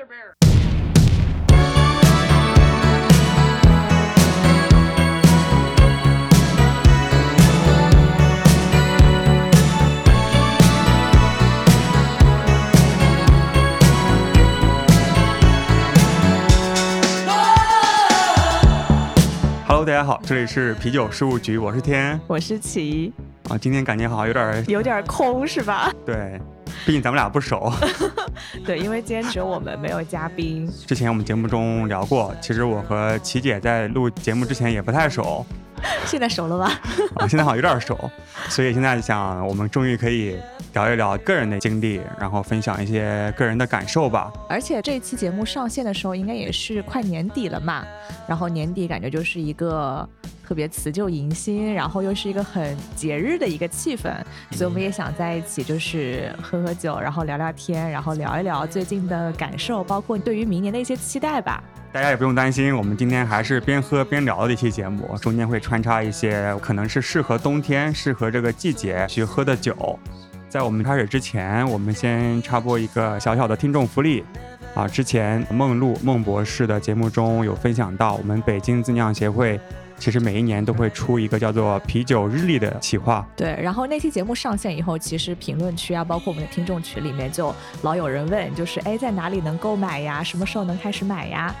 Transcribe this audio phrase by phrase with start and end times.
[0.00, 0.34] Brother Bear.
[19.66, 23.12] Hello，大家好，这里是啤酒事务局，我是天我是琪，
[23.48, 23.58] 啊。
[23.58, 25.92] 今天感觉好像有点有点空是吧？
[26.06, 26.40] 对，
[26.90, 27.72] 毕竟咱们俩不熟。
[28.66, 30.68] 对，因为今天只有我们没有嘉宾。
[30.88, 35.46] 之前我们节目中聊过，其实我和琪姐在录节目之前也不太熟
[36.04, 36.80] 现在熟了吧？
[37.14, 38.10] 啊，现在好像有点熟，
[38.48, 40.36] 所以现在想我们终于可以
[40.72, 44.32] 聊一聊个人的经历，然后分享一些个人的感受吧。
[44.48, 47.86] 而且这一期节目上线的时候，应该也是快年底了嘛。
[48.26, 50.08] 然后年底感觉就是一个
[50.50, 54.12] 特别辞旧迎新，然后又是一个很节日的一个气氛，
[54.50, 61.62] 所以我们也想在一起就是喝喝酒，然后聊聊天，然后聊一聊最近的感受，包括对于明年的一些期待吧。
[61.92, 69.96] 大家也不用担心，我们今天还是边喝边聊的一期节目，中间会穿插一些可能是适合冬天、适合这个季节去喝的酒。
[70.48, 74.24] 在我们开始之前，我们先插播一个小小的听众福利
[74.74, 74.88] 啊！
[74.88, 79.60] 之前梦露孟博士的节目中有分享到，我们北京自酿协会
[80.00, 90.22] 其实每一年都会出一个叫做“啤酒日历”的企划，对，然后那期节目上线以后，其实评论区啊，包括我们的听众群里面，就老有人问，就是哎，在哪里能购买呀？
[90.22, 91.54] 什么时候能开始买呀？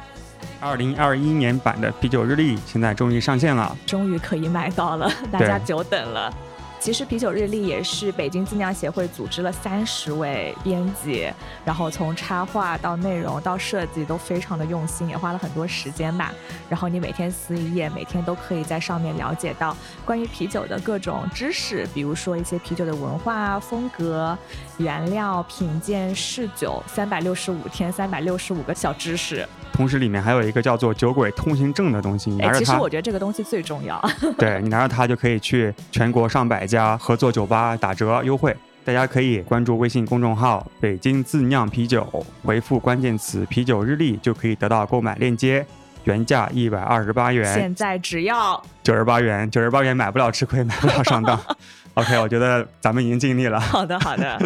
[0.58, 3.76] 二零二一年版的啤酒日历现在终于上线了。
[3.84, 6.34] 终于可以买到了， 大家久等了。
[6.80, 11.30] 其实啤酒日历也是北京精酿协会组织了三十位编辑，
[11.62, 16.32] 然后从插画到内容到设计都非常的用心，也花了很多时间吧。
[16.70, 24.36] 然后你每天撕一页，每天都可以在上面了解到关于啤酒的各种知识，比如说一些啤酒的文化、风格、
[24.78, 29.46] 原料、品鉴、试酒，三百六十五天，三百六十五个小知识。
[29.72, 34.02] 同时里面还有一个叫做酒鬼通行证的东西，你拿哎，着它，其实我觉得这个东西最重要。
[34.38, 38.56] 对你拿着它就可以去全国上百家合作酒吧打折优惠。
[38.82, 42.06] 大家可以关注微信公众号“北京自酿啤酒”，
[42.42, 45.64] 回复关键词“啤酒日历”就可以得到购买链接，
[46.04, 51.38] 原价一百二十八元，现在只要九十八元，九十八元买不了吃亏，买不了上当。
[52.00, 53.60] OK，我觉得咱们已经尽力了。
[53.60, 54.38] 好的，好的，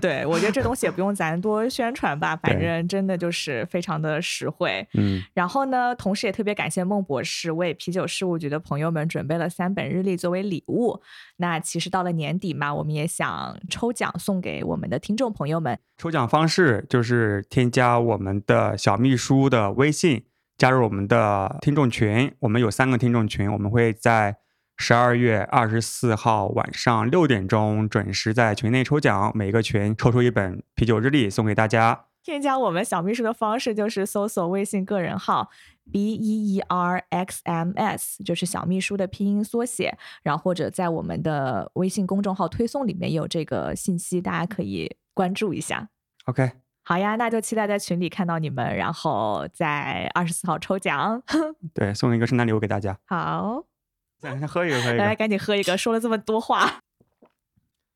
[0.00, 4.86] 对我觉得这东西也不用咱多宣传吧，反正真的就是非常的实惠。
[4.94, 11.00] 嗯，然后呢，同时也特别感谢孟博士为啤酒事务局的朋友们准备了三本日历作为礼物。
[11.36, 15.78] 那其实到了年底嘛，我们也想抽奖送给我们的听众朋友们。
[15.98, 20.24] 抽奖方式就是添加我们的小秘书的微信，
[20.56, 22.32] 加入我们的听众群。
[22.40, 24.36] 我们有三个听众群，我们会在
[24.76, 32.06] 十二月二十四号晚上六点钟准时在群内抽奖，每个群抽出一本啤酒日历送给大家。
[32.22, 35.50] 添加我们小秘书的方式就是搜索微信个人号
[35.92, 45.90] b e e r x m s，就是小秘书的拼音缩写，然后或者在我们的微信公众号推送里面有这个信息，大家可以关注一下。
[46.24, 46.52] OK，
[46.82, 51.22] 好呀，那就期待在群里看到你们，然后在二十四号抽奖。
[51.74, 52.98] 对，送一个圣诞礼物给大家。
[53.04, 53.64] 好，
[54.48, 56.80] 喝一个，喝一来来，赶紧喝一个，说了这么多话，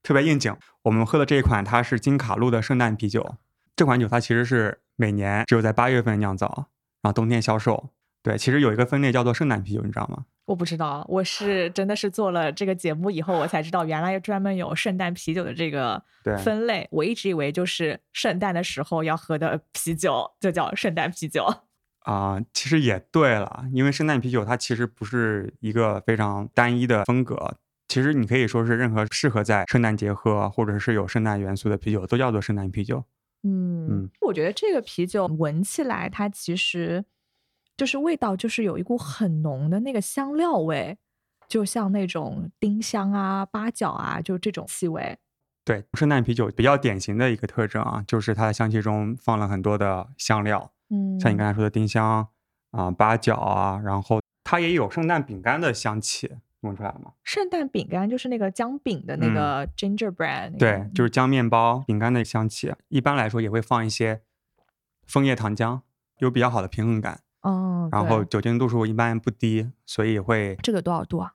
[0.02, 0.54] 特别应景。
[0.82, 3.36] 我们喝的这一款它是金卡路的圣诞啤酒，
[3.76, 6.68] 这款酒它其实是每年只有在八月份酿造，
[7.02, 7.90] 然后冬天销售。
[8.22, 10.24] 对，其实有一个分类叫做圣诞啤酒，你知道吗？
[10.46, 16.02] 我不知道，我是真的是做了这个节目以后，我才知道原来专门有圣诞啤酒的这个
[16.42, 16.88] 分类。
[16.90, 21.46] 我一直以为就是圣诞的时候要喝的啤酒就叫圣诞啤酒。
[22.08, 33.04] 啊、其实也对了，因为圣诞啤酒它其实不是一个非常单一的风格，其实你可以说是任何适合在圣诞节喝或者是有圣诞元素的啤酒都叫做圣诞啤酒。
[33.42, 37.04] 嗯嗯，我觉得这个啤酒闻起来，它其实
[37.76, 40.96] 就是味道，就是有一股很浓的那个香料味，
[41.46, 45.18] 就像那种丁香啊、八角啊，就这种气味。
[45.64, 52.28] 对，圣诞啤酒比较典型的一个特征啊，就是它的香气中放了很多的香料，嗯，像你刚才说的丁香
[52.70, 56.30] 啊、八角啊，然后它也有圣诞饼干的香气，
[56.60, 57.12] 闻出来了吗？
[57.24, 62.74] 圣诞饼干就是那个姜饼的那嗯个 gingerbread，、那个对，就是姜面包、饼干的香气。
[62.88, 64.22] 一般来说也会放一些
[65.06, 65.80] 枫叶糖浆，
[66.18, 67.20] 有比较好的平衡感。
[67.42, 71.34] 哦，然后酒精度数一般不低，所以会这个多少度啊？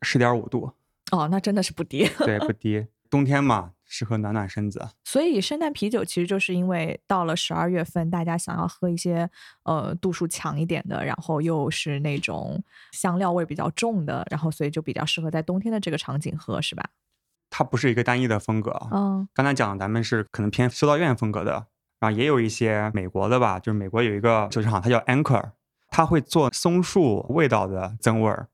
[0.00, 0.72] 十点五度，
[1.12, 2.08] 哦，那真的是不低。
[2.18, 2.86] 对，不低。
[3.10, 4.88] 冬天嘛，适合暖暖身子。
[5.04, 9.28] 所以圣诞啤酒其实就是因为到了十二月份，大家想要喝一些
[9.64, 16.82] 呃度数强一点的，然后又是那种香料味比较重的，然后所以就比较适合在冬天的这个场景喝，是吧？
[17.50, 18.88] 它不是一个单一的风格啊。
[18.92, 21.66] 嗯刚才讲咱们是可能偏修道院风格的
[22.00, 25.50] 然后也有一些美国的吧，就是美国有一个酒厂，它叫 Anchor，
[25.88, 28.48] 它会做松树味道的增味儿。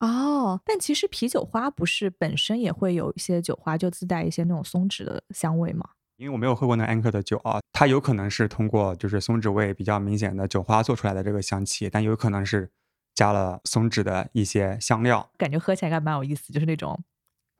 [0.00, 5.88] 哦，但其实啤酒花不是本身也会有一些酒花就自带一些那种松脂的香味吗？
[6.16, 12.70] 因为我没有喝过那 Anchor 的酒啊，它有可能是通过就是松脂味比较明显的酒花做出来的这个香气，但有可能是
[13.14, 17.00] 加了松脂的一些香料，感觉喝起来还蛮有意思，就是那种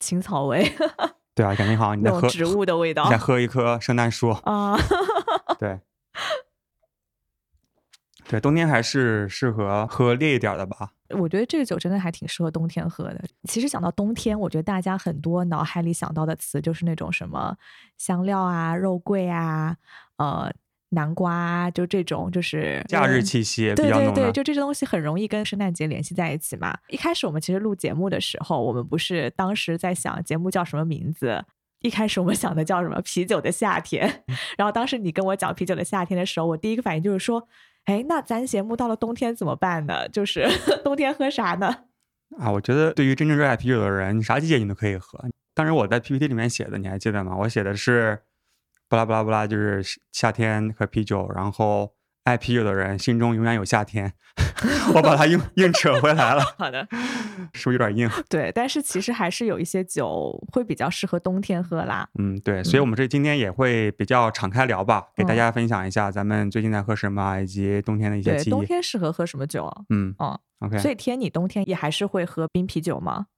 [0.00, 0.72] 青草味。
[1.34, 4.76] 对啊，感觉好像你在喝植物的味道，你在喝一棵圣诞树啊。
[5.58, 5.80] 对。
[8.28, 10.90] 对，冬天还是适合喝烈一点的吧。
[11.18, 13.24] 我觉得这个酒真的还挺适合冬天喝的。
[13.44, 17.56] 其实想到冬天，我觉得大家很多脑海里想到的词就是那种什么
[17.96, 19.74] 香料啊、肉桂啊、
[20.18, 20.52] 呃
[20.90, 24.12] 南瓜，就这种就是假日气息比较浓。
[24.12, 26.76] 对对对，就这些东西很容易跟圣诞节联系在一起嘛。
[26.88, 31.42] 一开始我们其实录节目的时候，我们不是当时在想节目叫什么名字？
[31.80, 34.24] 一开始我们想的叫什么“啤酒的夏天”，
[34.58, 37.48] 然后当时你跟我讲“啤酒的夏天”的时候，我第一个反应就是说。
[37.88, 40.06] 哎，那咱节目到了冬天怎么办呢？
[40.10, 40.46] 就是
[40.84, 41.68] 冬天喝啥呢？
[42.38, 45.18] 啊，我觉得对于真正热爱啤酒的人，你啥季节你都可以喝。
[45.54, 47.34] 当时我在 PPT 里面写的，你还记得吗？
[47.34, 48.20] 我写的是，
[48.90, 49.82] 不拉不拉不拉，就是
[50.12, 51.94] 夏天喝啤酒，然后。
[52.28, 54.12] 爱啤酒的人心中永远有夏天，
[54.94, 56.42] 我把它硬硬扯回来了。
[56.58, 56.86] 好的，
[57.54, 58.10] 是不是有点硬？
[58.28, 62.06] 对，但是其实还是有一些酒会比较适合冬天喝啦。
[62.18, 68.52] 嗯，对，所以我们这今天也会比较敞开聊吧，给大家分享一下咱们最近在喝什么，以及冬天的一些记忆。
[68.52, 69.72] 冬天适合喝什么酒？
[69.88, 70.78] 嗯，哦，OK。
[70.80, 73.28] 所以天，你冬天也还是会喝冰啤酒吗？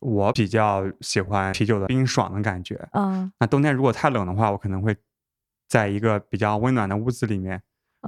[0.00, 2.88] 我比较喜欢啤酒的冰爽的感觉。
[2.92, 4.96] 嗯，那冬天如果太冷的话，我可能会
[5.68, 7.60] 在一个比较温暖的屋子里面。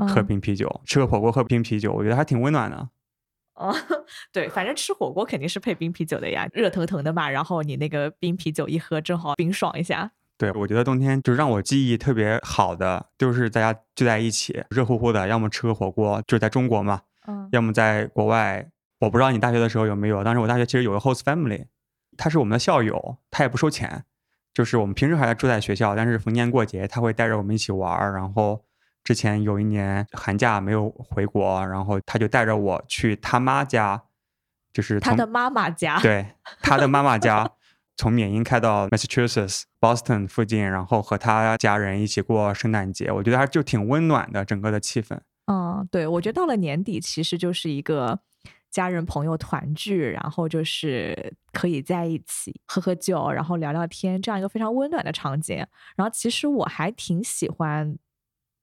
[0.09, 2.89] 喝瓶啤酒，吃个火锅喝瓶啤酒，我觉得还挺温暖的。
[3.55, 3.75] 哦，
[4.31, 7.31] 对，反正吃火锅肯定是配冰啤酒的呀，热腾腾的嘛。
[7.31, 10.13] 然后你那个冰啤酒一喝，正好冰爽一下。
[10.37, 18.69] 对，我觉得冬天就让我记忆特别好的，就是大家聚在一起，热乎乎的，要么吃个火锅，就是在中国嘛，嗯，要么在国外。
[18.99, 21.65] 我不知道你大学的时候有没有，当时我大学其实有个 host family，
[22.19, 24.05] 他是我们的校友，他也不收钱，
[24.53, 28.66] 就是我们平时还在住在学校，但是逢年过节他会带着我们一起玩，然后。
[29.07, 34.03] 之前有一年寒假没有回国，然后他就带着我去他妈家，
[34.73, 36.27] 就是他的妈妈家，对，
[36.61, 37.49] 他的妈妈家，
[37.97, 45.17] 从缅因开到 Massachusetts Boston 附近，然后和他家人一起过圣诞节，我觉得还就挺温暖的，整个的气氛。
[45.47, 48.19] 嗯，对，我觉得到了年底，其实就是一个
[48.73, 55.65] 家人朋友团聚，然后就是可以在一起喝喝酒，然后聊聊天，这样一个非常温暖的场景。
[55.95, 57.97] 然后其实我还挺喜欢。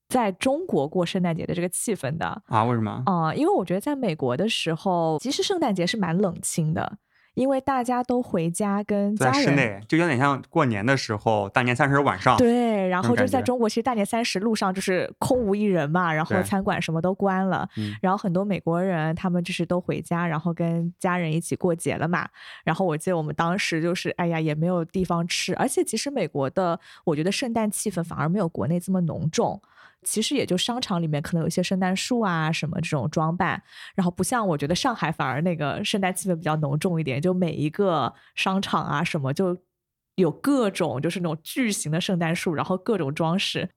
[0.08, 2.64] 在中国过圣诞节的这个气氛的啊？
[2.64, 3.02] 为什么？
[3.06, 6.98] 啊，因为我觉得在美国的时候，其实圣诞节是蛮冷清的。
[7.34, 12.36] 因为大家都回家跟家人，在室内就有点像过年的时候，大年三十晚上。
[12.36, 17.68] 对，然后就在中国，其实大年三十路上就是空无一人嘛，然后餐馆什么都关了，
[18.00, 22.24] 然后很多美国人他们就是都回家，然后跟家人一起过节了嘛。
[22.62, 29.60] 然后我记得我们当时就是，哎呀，也没有地方吃，而且其实美国的，我觉得圣诞气氛反而没有国内这么浓重。
[30.04, 33.60] 其实也就商场里面可能有一些圣诞树啊什么这种装扮，
[33.94, 39.56] 然后不像我觉得上海反而那个圣诞气氛比较浓重一点，就每一个商场啊什么就
[40.16, 43.70] 有各种就是那种巨型的圣诞树，然后各种装饰。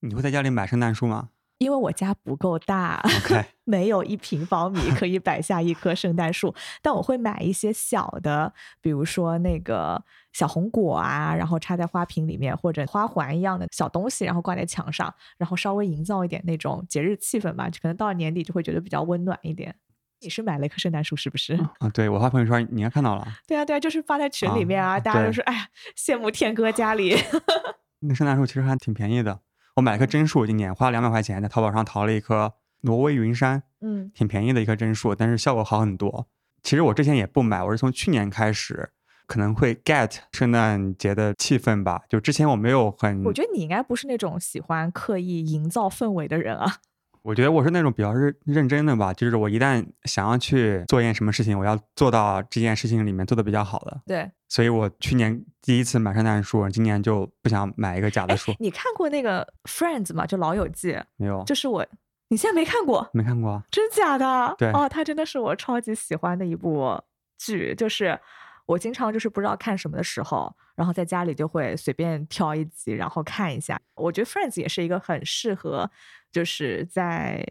[0.00, 1.30] 你会在家里买圣诞树吗？
[1.58, 3.02] 因为我家不够大，
[3.64, 10.04] 没有一平方米可以摆下一棵圣诞树，但我会买一些小的，比如说那个
[10.36, 17.70] 小红果啊，然后插在花瓶里面，或者花环一样的小东西，然后挂在墙上，然后稍微营造一点那种节日气氛吧。
[17.80, 19.74] 可能到了年底就会觉得比较温暖一点。
[20.20, 21.54] 你是买了一棵圣诞树是不是？
[21.80, 23.26] 啊，对我发朋友圈你应该看到了。
[23.48, 27.16] 对啊，对啊，就是发在群里面啊，大家都说哎呀，羡慕天哥家里。
[28.00, 29.40] 那圣诞树其实还挺便宜的。
[29.76, 32.52] 我买了棵真树，今年花了两百块钱，在淘宝上淘了一棵
[32.82, 36.26] 挪威云杉，嗯，挺便宜的一棵真树，但是效果好很多。
[36.62, 38.90] 其实我之前也不买，我是从去年开始
[39.26, 42.02] 可能会 get 圣诞节的气氛吧。
[42.08, 46.76] 就之前我没有很，我觉得你应该不是那种喜欢刻意营造氛围的人啊。
[47.22, 54.00] 我觉得我是那种比较认认真的吧，就是我一旦想要去做一件什么事情，我要做到这件事情里面做的比较好的。
[54.06, 58.54] 对，所以我去年第一次买圣诞树，今年就不想买一个假的树。
[58.60, 60.24] 你看过那个 Friends 吗？
[60.24, 60.96] 就老友记？
[61.16, 61.84] 没有，就是我，
[62.28, 63.10] 你现在没看过？
[63.12, 63.60] 没看过？
[63.72, 64.54] 真假的？
[64.56, 66.96] 对，哦，它真的是我超级喜欢的一部
[67.38, 68.16] 剧，就是
[68.66, 73.80] 我经常就是不知道看什么的时候，然后在家里就会随便挑一集，然后看一下。
[73.94, 75.90] 我觉得 Friends 也是一个很适合。
[76.32, 77.42] 就是在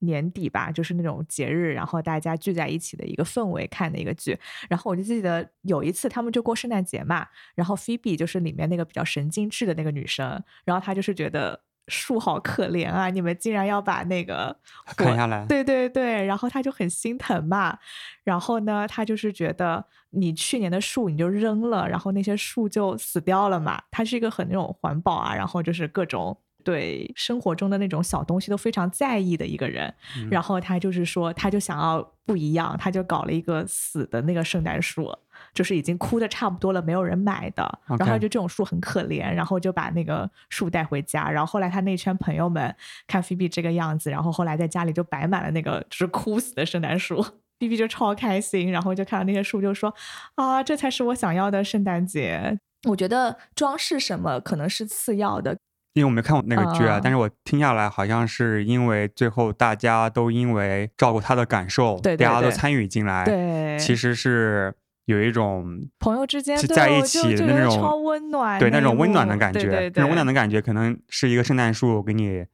[0.00, 4.36] 年底吧，就是那种节日，然后大家聚在一起的一个氛围看的一个剧。
[4.68, 11.60] 然后我就记得有一次他们就过圣诞节嘛，然后 Phoebe 就是里面那个比较神经质的那个女生，然后她就是觉得。
[11.88, 13.10] 树好可怜啊！
[13.10, 14.56] 你们竟然要把那个
[14.96, 15.44] 砍下来？
[15.46, 17.78] 对对对，然后他就很心疼嘛。
[18.24, 23.82] 然后呢，他就是觉得你去年的树你就扔了，然后那些树就死掉了嘛。
[23.90, 29.92] 他是一个很那种环保啊，然后就是各种对生活中的那种小东西都非常在意的一个人。
[30.30, 35.12] 然后他就是说，他就想要不一样，他就搞了一个死的那个圣诞树。
[35.52, 41.30] 就是已经枯的差不多了，没有人买的，然后就这种树很可怜，然后就把那个树带回家。
[41.30, 42.74] 然后后来他那圈朋友们
[43.06, 47.22] 看菲比这个样子，然后后来在家里就摆满了那个就是枯死的圣诞树，
[47.60, 49.94] 菲比就超开心，然后就看到那些树就说
[50.36, 52.58] 啊，这才是我想要的圣诞节。
[52.88, 55.58] 我觉得装饰什么可能是次要的，
[55.92, 64.74] 因为我没看过那个剧啊，但是我听下来好像是因为最后大家都因为照顾他的感受，对大家都参与进来，对，其实是。
[65.12, 72.44] 有一种朋友之间在一起的那种超温暖，对那种温暖的感觉，那种温暖的感觉，可能是一个圣诞树给你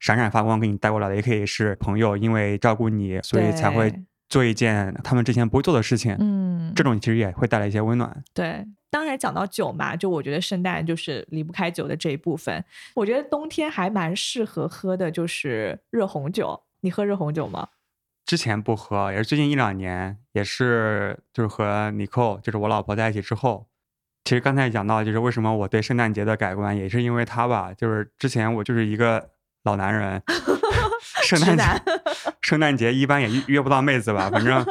[0.00, 3.92] 闪闪发光，给你带过来的，也可以是朋友因为照顾你，所以才会
[4.28, 6.16] 做一件他们之前不会做的事情。
[6.20, 8.22] 嗯，这种其实也会带来一些温暖。
[8.34, 12.64] 对，当然讲到酒嘛，就我觉得圣诞就是离不开酒的这一部分。
[12.94, 16.62] 我觉得冬天还蛮适合喝的，就是热红酒。
[16.80, 17.66] 你喝热红酒吗？
[18.28, 23.66] 之前不喝，也是最近一两年，也是就是和尼寇，就是我老婆在一起之后，
[24.22, 27.72] 其实刚才讲到，就是为什么我对圣诞节的改观，也是因为她吧。
[27.72, 29.30] 就是之前我就是一个
[29.64, 30.22] 老男人，
[31.24, 31.92] 圣诞节
[32.42, 34.62] 圣诞节一般也约不到妹子吧，反正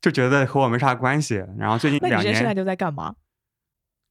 [0.00, 1.44] 就觉得和我没啥关系。
[1.58, 3.14] 然后最近 两年，圣诞节在干嘛？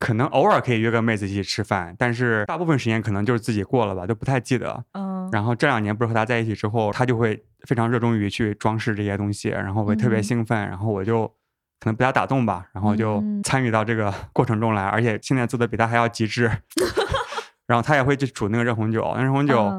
[0.01, 4.83] 可能偶尔可以约个妹子一起吃饭，但是大部分时间可能就是自己过了吧，都不太记得。
[4.93, 5.29] 嗯。
[5.31, 11.27] 然后这两年不是和他在一起之后，他就会非常热衷于去装饰这些东西，然后会特别兴奋，然后我就
[11.79, 16.49] 可能被他打动吧，然后就参与到这个过程中来，而且现在做的比他还要极致。
[17.67, 19.71] 然后他也会去煮那个热红酒，那热红酒，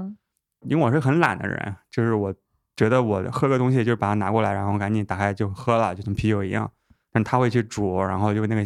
[0.68, 2.32] 因为我是很懒的人，就是我
[2.76, 6.70] 觉得我喝个东西就把它拿过来，然后赶紧打开就喝了，就跟啤酒一样。
[7.10, 8.64] 但他会去煮，然后就那个。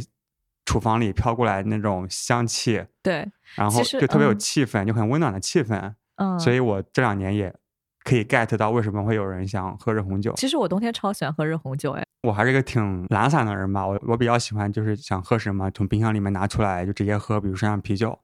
[0.66, 5.94] 厨房里飘过来那种香气，对，然后就特别有气氛，就很温暖的气氛。
[6.16, 7.54] 嗯，所以我这两年也
[8.02, 10.34] 可以 get 到为什么会有人想喝热红酒。
[10.34, 13.86] 其实我冬天超喜欢喝热红酒，哎，我还是一个挺懒散的人吧。
[13.86, 18.18] 我我比较喜欢就是想喝什么从冰箱里面拿出来就直接喝，比如说像啤酒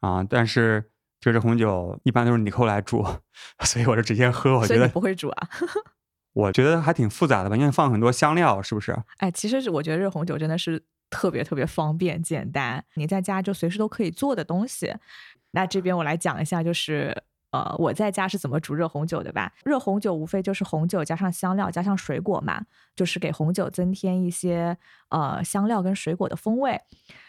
[0.00, 0.22] 啊。
[0.22, 3.02] 但是这热红酒一般都是你后来煮，
[3.64, 4.58] 所以我就直接喝。
[4.58, 5.48] 我觉得不会煮啊？
[6.34, 8.94] 我觉得还挺复杂的吧，因为放很多香料，是不是？
[9.16, 10.82] 哎，其实我觉得热红酒真的是。
[11.10, 14.94] 特别特别方便简单，你在家就随时都可以做的东西。
[15.50, 17.14] 那这边我来讲一下，就是
[17.50, 19.52] 呃我在家是怎么煮热红酒的吧。
[19.64, 22.64] 热红酒无非就是红酒加上香料加上水果嘛，
[22.94, 24.76] 就是给红酒增添一些
[25.08, 26.80] 呃香料跟水果的风味。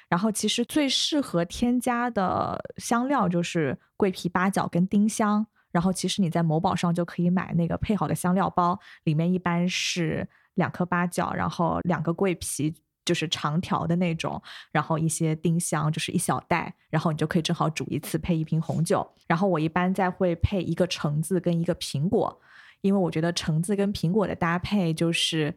[0.07, 5.47] 然后其实最适合添加的香料就是桂皮、八角跟丁香。
[5.71, 12.75] 然后其实你在某宝上就可以买那个配好的香料包，里面一般是两颗八角，然后两个桂皮。
[13.03, 14.41] 就是长条的那种，
[14.71, 19.05] 然后一些丁香，就是一小袋，然后你就可以正好煮一次配一瓶红酒。
[19.27, 22.39] 然后我一般再会配一个橙子跟一个苹果，
[22.81, 25.55] 因为我觉得橙子跟苹果的搭配就是，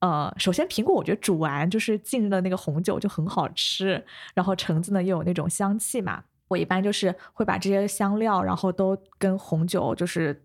[0.00, 6.22] 呃，首先苹果我觉得煮完就是进入了那个红酒就很好吃，然后橙子呢又有那种香气嘛。
[6.48, 10.44] 我一般就是会把这些香料，然后都跟红酒就是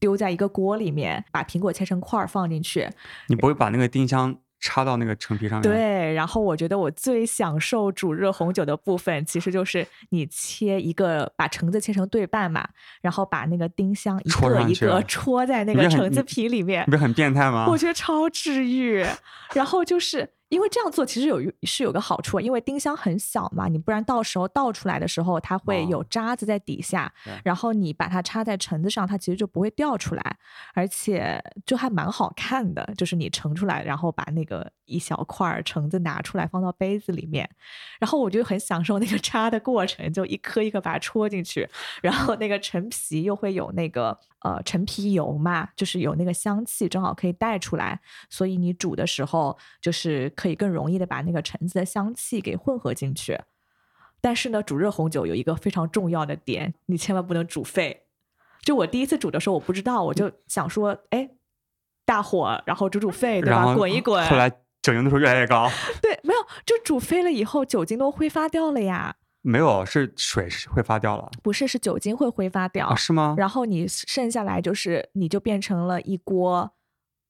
[0.00, 2.88] 丢在一个锅里面，把苹果切成块儿放进去。
[3.28, 4.34] 你不会把那个丁香？
[4.62, 5.70] 插到那个橙皮上面。
[5.70, 12.66] 对，然后我觉得我最享受煮热红酒的部分，其实就是你切一个，把橙子切成对半嘛，
[13.02, 17.66] 然后把那个丁香一个一个戳在那个橙子皮里面，不是很变态吗？
[17.68, 19.04] 我觉得超治愈。
[19.52, 20.30] 然后就是。
[20.52, 27.10] 因为这样做其实有是有个好处，因为丁香很小嘛，你不然到时候倒出来的时候，它会有渣子在底下，
[27.42, 30.36] 然后你把它插在橙子上，它其实就不会掉出来，
[30.74, 32.86] 而且就还蛮好看的。
[32.98, 37.48] 就是你盛出来，然后把那个一小块橙子拿出来放到杯子里面，
[37.98, 41.68] 然后我就很享受那个插的过程，就一颗一颗把它戳进去，
[42.02, 44.18] 然后那个陈皮又会有那个。
[44.44, 53.38] 呃，陈皮油嘛，就是有那个香气，正好可以带出来，所以你煮的时候就是可以更容易的把那个橙子的香气给混合进去。
[54.20, 58.02] 但是呢，煮热红酒有一个非常重要的点，你千万不能煮沸。
[58.62, 61.30] 就我第一次煮的时候，我不知道，我就想说，哎，
[62.04, 63.76] 大火然后煮煮沸，对吧？
[63.76, 64.28] 滚一滚。
[64.28, 64.50] 后来
[64.82, 65.70] 酒精度数越来越高。
[66.02, 69.14] 对，没有，就煮沸了以后，酒精都挥发掉了呀。
[69.44, 71.30] 没有，是水是挥发掉了。
[71.42, 73.34] 不是，是酒精会挥发掉，啊，是吗？
[73.36, 76.72] 然后你剩下来就是你就变成了一锅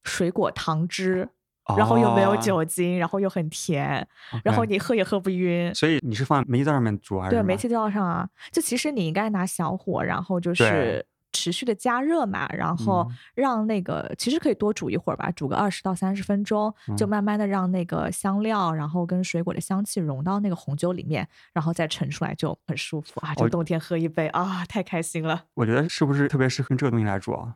[0.04, 1.28] 水果糖汁，
[1.76, 4.06] 然后又没有哦酒精，然后又很甜，
[4.44, 5.74] 然后你喝也喝不晕。
[5.74, 23.34] 所以你是放煤气灶上面煮还是对，煤气灶上啊，就其实你应该拿小火，然后就是持续的加热嘛，然后嗯让那个其实可以多煮一会儿吧，煮个二十到三十分钟，就嗯慢慢的让那个香料，然后跟水果的香气融到那个红酒里面，然后再盛出来就很舒服啊！
[23.34, 25.44] 就我冬天喝一杯啊，太开心了。
[25.54, 27.54] 我觉得是不是特别适合用这个东西来煮啊？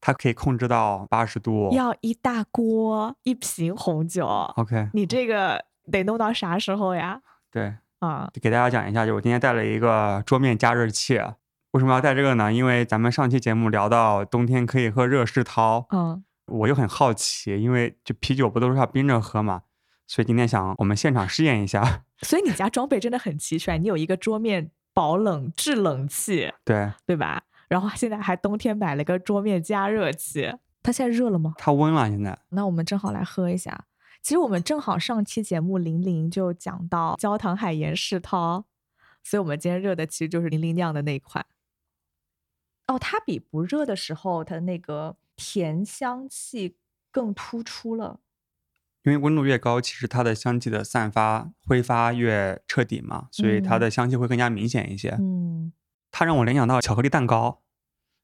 [0.00, 1.70] 它可以控制到八十度。
[1.72, 7.20] 要一大锅一瓶红酒，OK，你这个得弄到啥时候呀？
[7.50, 11.20] 对，啊，给大家讲一下，就我今天带了一个桌面加热器。
[11.76, 12.50] 为什么要带这个呢？
[12.50, 19.60] 因为咱们上期节目聊到冬天可以喝热式涛，嗯，我又很好奇，因为就啤酒不都是要冰着喝嘛，
[20.06, 22.04] 所以今天想我们现场试验一下。
[22.24, 27.42] 所以你家装备真的很齐全，你有一个桌面保冷制冷器，对，对吧？
[27.68, 31.52] 然后现在还冬天买了个桌面加热器，它现在热了吗？
[31.58, 32.38] 它温了现在。
[32.48, 33.84] 那我们正好来喝一下。
[34.22, 38.64] 其实我们正好上期节目零零就讲到焦糖海盐世涛，
[39.22, 41.44] 所以我们今天热的其实就是零零酿的那一款。
[42.86, 46.76] 哦，它比不热的时候，它的那个甜香气
[47.10, 48.20] 更突出了。
[49.02, 55.10] 因为温度越高，其实它的香气的散发挥发越彻底嘛，所以它嗯的香气会更加明显一些。
[55.18, 55.72] 嗯
[56.10, 57.62] 它让我联想到巧克力蛋糕，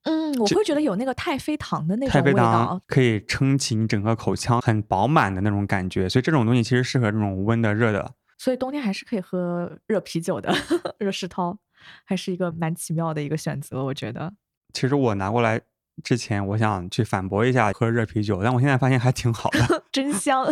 [0.04, 2.82] 嗯，我会觉得有那个太妃糖的那太妃种味道糖。
[2.86, 8.14] 可以撑起你整个口腔，很饱满的那种感觉，所以这种东西其实适合这种温的、热的。
[8.38, 10.52] 所以冬天还是可以喝热啤酒的，
[10.98, 11.58] 热世涛
[12.04, 14.32] 还是一个蛮奇妙的一个选择，我觉得。
[14.72, 15.60] 其实我拿过来
[16.02, 19.84] 之前，我想去反驳一下喝热啤酒，但我现在发现还挺好的。
[19.92, 20.44] 真香。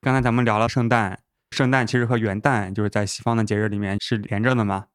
[0.00, 4.86] 刚才咱们聊了圣诞，圣诞其实和元旦就是在西方的节日里面是连着的嘛。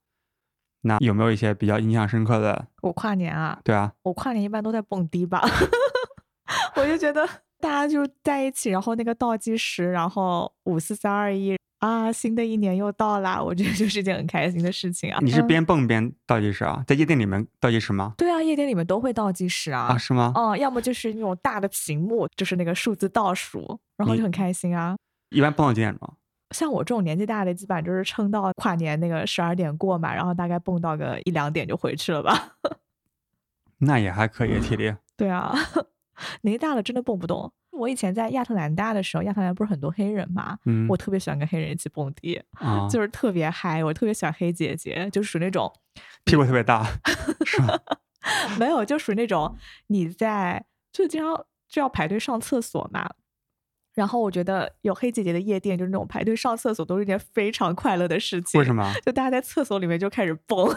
[0.81, 2.67] 那有没有一些比较印象深刻的？
[2.81, 5.41] 我跨年啊，对啊，我跨年一般都在蹦迪吧，
[6.75, 7.27] 我就觉得
[7.59, 15.19] 大家就在一起，然后那个倒计时，然后五四三二一啊，新的一年又到啦，我觉得就是一件很开心的事情啊。
[15.21, 16.83] 嗯你是边蹦边倒计时啊？
[16.87, 18.13] 在夜店里面倒计时吗？
[18.17, 19.87] 对啊，夜店里面都会倒计时啊。
[19.89, 20.31] 啊，是吗？
[20.35, 24.95] 哦，要么就是那种大的屏幕，就是那个数字倒数，然后就很开心啊。
[25.29, 26.13] 一般蹦到几点钟？
[26.55, 32.53] 像我这种年纪大的，基本上就是撑到跨年那个十二点过嘛，然后大概蹦到个一两点就回去了吧。
[33.79, 34.95] 那也还可以，体力。
[35.17, 35.53] 对啊，
[36.41, 37.51] 年纪大了真的蹦不动。
[37.71, 43.83] 我以前在亚特兰大的时候，亚特兰大不是很多黑人嘛，嗯，我特别喜欢跟黑人一起蹦迪，啊，就是特别嗨。
[43.83, 45.71] 我特别喜欢黑姐姐，就属于那种
[46.25, 46.85] 屁股特别大？
[48.57, 49.55] 没有，就属于那种
[49.87, 53.09] 你在就经常就要排队上厕所嘛。
[53.93, 58.59] 然后我觉得有黑姐姐的夜店，就是那种排队上厕所都是一件非常快乐的事情。
[58.59, 58.93] 为什么？
[59.03, 60.67] 就大家在厕所里面就开始蹦，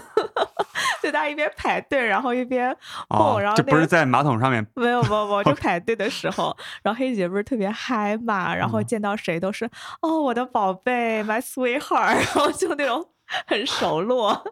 [1.02, 2.74] 就大家一边排队，然后一边
[3.08, 9.68] 蹦，哦然后那个就不是在马桶上面没有没有没有，就排队的时候，然后黑姐不是特别嗨嘛，然后嗯见到谁都是、
[10.02, 13.06] 哦我的宝贝，my sweetheart， 然后就那种
[13.46, 14.42] 很熟络，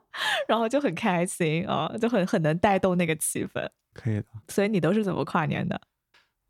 [0.46, 3.68] 然后就很开心啊、就很很能带动那个气氛。
[3.92, 4.26] 可以的。
[4.48, 5.80] 所以你都是怎么跨年的？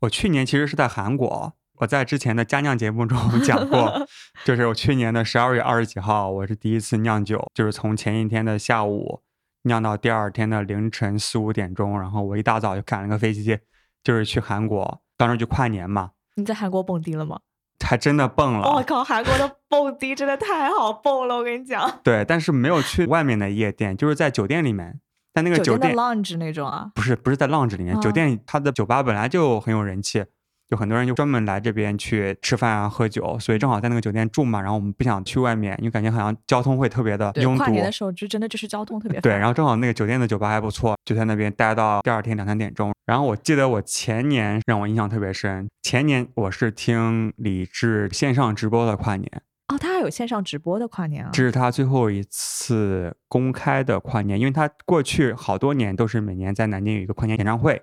[0.01, 4.07] 我去年其实是在韩国，我在之前的家酿节目中 讲过，
[4.45, 9.21] 就是我去年的十二月二十几号，我是第一次酿酒，就是从前一天的下午
[9.63, 13.59] 酿到第二天的凌晨四五点钟，然后我一大早就赶了个飞机，
[14.03, 17.39] 就是去韩国，当时就跨年嘛，你在韩国蹦迪了吗？
[17.85, 18.69] 还真的蹦了。
[18.69, 24.99] 我、靠，韩国的蹦迪真的太好蹦了，我跟你讲，对，但是没有去外面的夜店，就是在酒店里面。
[25.31, 30.25] 但那个酒店酒店的 lounge 那种啊，不是不是在 lounge 里面，酒啊店它的酒吧本来就很有人气，
[30.69, 34.61] 有很多人就专门来这边去吃饭啊、喝酒，所以正好在那个酒店住嘛。
[34.61, 37.83] 然后我们不想去外面，因为感觉好像交通会特别的，拥堵跨年。
[37.83, 42.93] 的时候就真的就是交通特别对，然后正好那个酒店的酒吧还不错，就在那边待到第二天两三点钟。
[43.05, 57.81] 然后我记得我前年让我印象特别深，前年我是听李志线上直播的跨年，哦，他还有线上直播的跨年啊这，是他最后一次公开的跨年，因为他过去好多年都是每年在南京有一个跨年演唱会。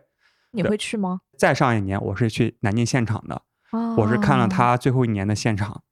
[0.57, 1.21] 你会去吗？
[1.37, 3.43] 再上一年我是去南京现场的，
[3.97, 5.83] 我是看了哦他最后一年的现场。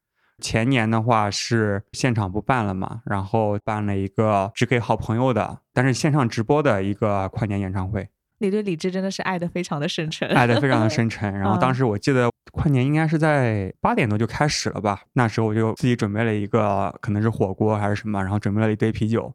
[0.42, 11.32] 前年的话是现场不办了嘛，然后办了一个只给好朋友的，但是线上直播的一个跨年演唱会，你对李志真的是爱的非常的深沉，爱的非常的深 沉。
[11.38, 19.32] 然后当嗯时我记得跨年应该是在八点多就开始了吧，那时候我就自己准备了一个可能是火锅还是什么，然后准备了一堆啤酒，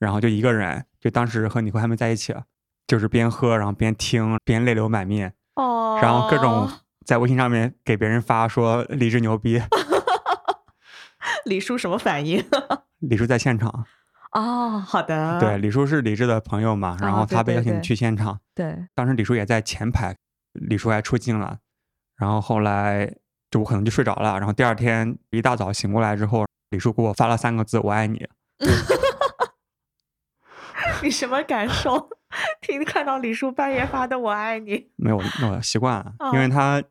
[0.00, 2.34] 然后就一个人，就当时和你会还没在一起，
[2.94, 6.70] 就是边喝然后边听边泪流满面，哦，然后各种
[7.04, 9.60] 在微信上面给别人发说李志牛逼，
[11.44, 12.44] 李叔什么反应？
[13.02, 13.84] 李叔在现场，
[14.30, 15.40] 哦，好的。
[15.40, 18.38] 对，李叔是李志的朋友嘛，然后他被邀请去现场。
[18.54, 20.14] 对，当时李叔也在前排，
[20.52, 21.58] 李叔还出镜了。
[22.16, 23.12] 然后后来
[23.50, 28.24] 就我可能就睡着了，然后第二天一大早醒过来之后，李叔给我发了三个字：“我爱你。”
[31.04, 32.08] 你什么感受？
[32.62, 34.88] 听看到李叔半夜发的“我爱你”？
[34.96, 36.82] 没有，我习惯了，因为他，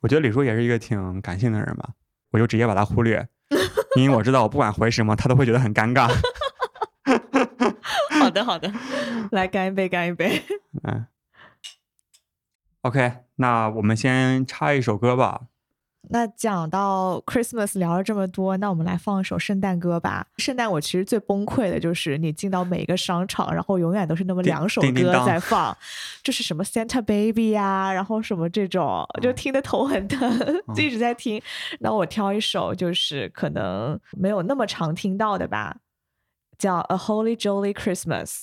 [0.00, 1.90] 我觉得李叔也是一个挺感性的人吧，
[2.32, 3.28] 我就直接把他忽略，
[3.94, 6.08] 因为我知道我不管回什么，他都会觉得很尴尬。
[8.18, 8.72] 好的，好的，
[9.32, 10.42] 来干一杯，干一杯。
[10.84, 11.06] 嗯。
[12.80, 15.42] OK，那我们先插一首歌吧。
[16.10, 20.26] 那讲到 Christmas 聊了这么多，那我们来放一首圣诞歌吧。
[20.38, 25.74] 圣诞我其实最崩溃的就是你进到每一个商场，然后永远都是那么两首歌在放，
[26.22, 30.38] 就是什么 Santa Baby 呀，然后什么这种，就听得头很疼，
[30.74, 31.40] 就一直在听。
[31.78, 35.76] 那我挑一首，就是可能没有那么常听到的吧，
[36.58, 38.42] 叫 A Holy Jolly Christmas。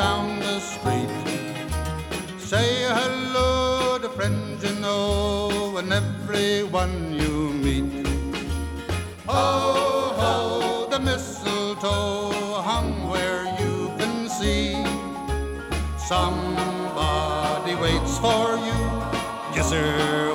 [0.00, 1.12] down the street.
[2.38, 7.34] Say hello to friends you know and everyone you
[7.64, 8.06] meet.
[9.26, 9.48] Ho,
[10.20, 14.72] ho, the mistletoe hung where you can see.
[16.10, 18.80] Somebody waits for you,
[19.54, 20.29] yes sir,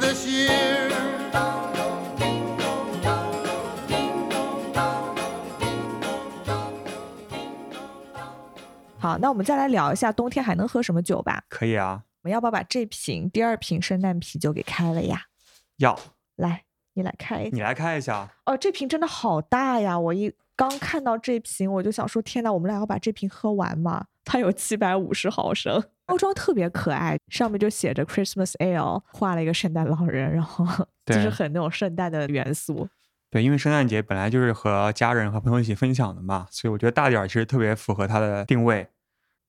[0.00, 0.90] this year.
[8.98, 11.44] 好，那我们再来聊一下冬天还能喝什么酒吧？
[11.48, 12.02] 可以啊。
[12.22, 15.24] 我们要不要把这瓶第二瓶圣诞啤酒给开了呀？
[15.76, 15.98] 要。
[16.36, 17.50] 来，你来开。
[17.52, 18.30] 你来开一下。
[18.46, 19.98] 哦，这瓶真的好大呀！
[19.98, 24.06] 我一刚看到这瓶，我就想说，天哪，我们俩要把这瓶喝完吗？
[24.24, 30.66] 它有七百五十毫升，包装特别可爱，上面就写着 Christmas Ale，画了一个圣诞老人，然后
[31.06, 32.88] 就是很那种圣诞的元素。
[33.30, 38.88] 对，因为圣诞节本来就是和家人和朋友一起分享的嘛，所以我觉得大点儿其实特别符合它的定位。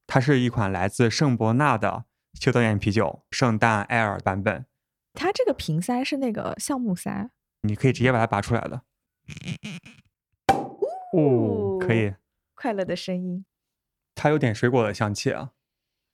[0.07, 2.05] 它是一款来自圣伯纳的
[2.39, 4.65] 秋刀眼啤酒，圣诞 Air 版本。
[5.13, 7.29] 它这个瓶塞是那个橡木塞，
[7.61, 8.81] 你可以直接把它拔出来的。
[11.13, 12.13] 哦，可以。
[12.53, 13.45] 快乐的声音。
[14.15, 15.51] 它有点水果的香气啊，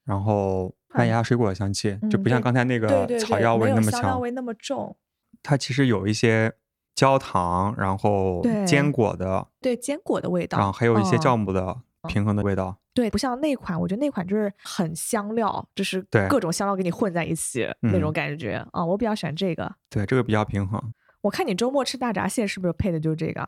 [0.05, 4.95] 然后麦芽水果的香气，就不像刚才那个草药味那么强，味那么重。
[5.43, 6.53] 它其实有一些
[6.95, 11.75] 焦糖，然后坚果的，对坚果的味道，然后还有一些酵母的
[12.07, 12.77] 平衡的味道。
[12.93, 18.85] 对，不像那款，我觉得那款就是很香料，就是各种香料给你混在一起那种感觉啊。
[18.85, 20.93] 我比较喜欢这个，对，这个比较平衡。
[21.21, 23.47] 我看你周末吃大闸蟹是不是配的就是这个？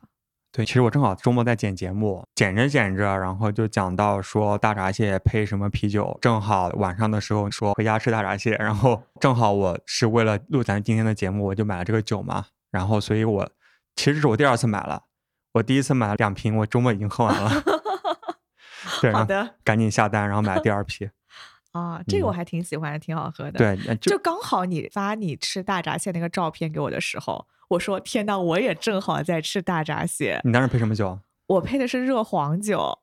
[0.56, 13.50] 对，其实我正好周末在剪节目，剪着剪着，然后就讲到说大闸蟹配什么啤酒，正好晚上的时候说回家吃大闸蟹，然后正好我是为了录咱今天的节目，我就买了这个酒嘛，然后所以我
[13.96, 15.02] 其实是我第二次买了，
[15.54, 17.50] 我第一次买了两瓶，我周末已经喝完了，
[19.02, 21.10] 对，好的，赶紧下单，然后买了第二批。
[21.74, 23.58] 啊，这个我还挺喜欢的，挺好喝的。
[23.58, 27.46] 对，就刚好你发你吃大闸蟹那个照片给我的时候。
[27.70, 30.40] 我说天呐，我也正好在吃大闸蟹。
[30.44, 31.20] 你当时配什么酒？
[31.48, 33.00] 我配的是热黄酒。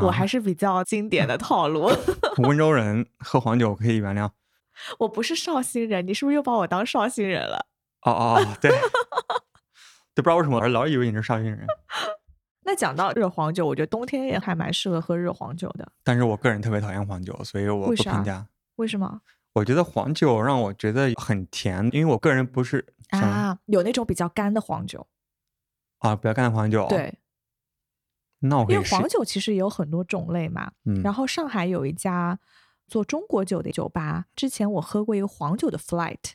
[0.00, 1.90] 我啊还是比较经典的套路。
[2.42, 4.30] 温州人 喝黄酒可以原谅。
[5.00, 7.66] 我不是绍兴人，你是不是又把我当绍兴人了？
[8.02, 8.70] 哦哦哦，对，
[10.14, 11.66] 都不知道为什么，我老以为你是绍兴人。
[12.64, 15.92] 那讲到热黄酒，我觉得冬天也还蛮适合喝热黄酒的。
[16.04, 18.46] 但是我个人特别讨厌黄酒，所以我不评价。
[18.76, 19.20] 为什么
[19.54, 23.58] 我觉得黄酒让我觉得很甜，因为我个人不是啊？
[23.66, 25.06] 有那种比较干的黄酒，
[25.98, 27.12] 啊，比较干的黄酒。，对，
[28.38, 30.72] 那我因为黄酒其实也有很多种类嘛。
[30.84, 32.38] 嗯，然后上海有一家
[32.86, 36.32] 做中国酒的酒吧，之前我喝过一个黄酒的 flight，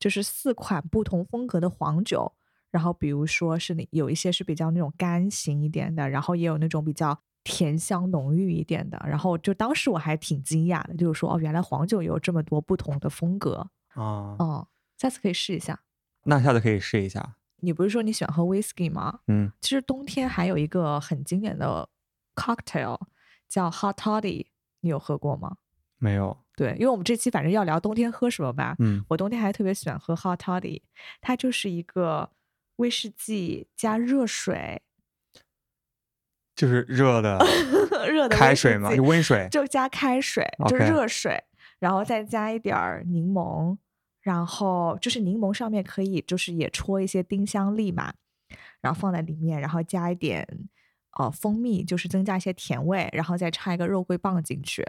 [0.00, 2.32] 就是四款不同风格的黄酒。
[2.70, 9.02] 然后比如说是那有一些是比较那种干型一点的，然后也有那种比较甜香浓郁一点的。
[9.06, 13.70] 然后就当时我还挺惊讶的，就是说哦，原来黄酒有这么多不同的风格。
[13.94, 15.80] 啊，哦，下次可以试一下。
[16.24, 17.36] 那下次可以试一下。
[17.60, 19.20] 你不是说你喜欢喝 whisky 吗？
[19.26, 21.88] 嗯，其实冬天还有一个很经典的
[22.36, 23.00] cocktail
[23.48, 24.46] 叫 hot toddy，
[24.80, 25.56] 你有喝过吗？
[25.98, 26.36] 没有。
[26.54, 28.76] 对，因为我们这期反正要聊冬天喝什么吧。
[28.78, 30.82] 嗯，我冬天还特别喜欢喝 hot toddy，
[31.20, 32.30] 它就是一个
[32.78, 34.82] 威士忌加热水，
[36.56, 37.38] 就是热的
[38.10, 39.48] 热的开水嘛，温水。
[39.50, 41.44] 就加开水，就 OK 热水，
[41.78, 43.76] 然后再加一点儿柠檬，
[44.20, 48.14] 然后就是柠檬上面可以就是也戳一些丁香粒嘛，
[48.80, 50.46] 然后放在里面，然后加一点
[51.18, 54.86] 呃蜂蜜，就是增加一些甜味，然后再插一个肉桂棒进去，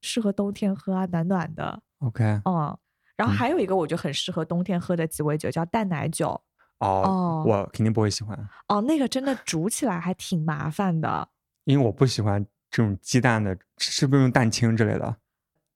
[0.00, 2.24] 适合冬天喝啊，暖暖的，OK。
[2.44, 2.78] 嗯。
[3.16, 6.40] 然后嗯还有一个我觉得很适合冬天喝的鸡尾酒，叫淡奶酒。
[6.80, 8.36] 哦哦，我肯定不会喜欢，
[8.68, 11.28] 哦，那个真的煮起来还挺麻烦的，
[11.64, 15.16] 因为我不喜欢这种鸡蛋的，是不是用蛋清之类的？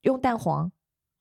[0.02, 0.70] 用蛋黄，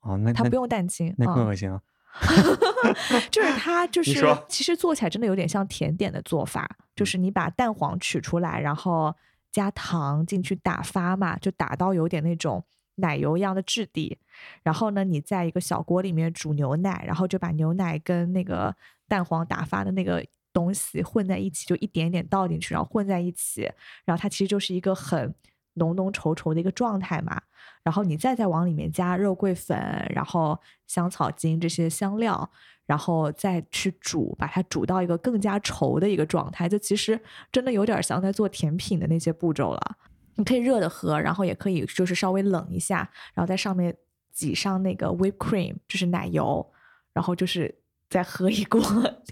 [0.01, 1.13] 哦，那那它不用蛋清。
[1.17, 1.81] 那更嗯恶心啊。
[3.31, 9.15] 就是它 就是其实做起来真的有点像甜点的做法，就是你把蛋黄取出来，然后
[9.51, 12.63] 加糖进去打发嘛，就打到有点那种
[12.95, 14.17] 奶油一样的质地，
[14.61, 18.75] 然后呢，你在一个小锅里面煮牛奶，然后就把牛奶跟那个
[19.13, 23.71] 蛋黄打发的那个东西混在一起，就一点点倒进去，然后混在一起，
[24.05, 25.31] 然后它其实就是一个很
[25.75, 27.39] 浓浓稠稠的一个状态嘛。
[27.83, 29.77] 然后你再再往里面加肉桂粉，
[30.09, 32.49] 然后香草精这些香料，
[32.87, 36.67] 然后再去煮，把它煮到一个更加稠的一个状态。
[36.67, 37.19] 就其实
[37.51, 39.97] 真的有点像在做甜品的那些步骤了。
[40.33, 43.95] 你可以热的喝，然后也可以就是稍微冷一下，然后在上面
[44.31, 46.67] 挤上那个 whip cream，就是奶油，
[47.13, 47.82] 然后就是
[48.13, 48.79] 再喝一锅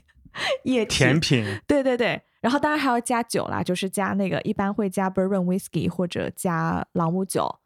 [0.66, 1.46] 液体甜品。
[1.68, 7.60] 对对对，然后当然还要加酒啦，就是加那个一般会加 bourbon whiskey 或者加朗姆酒，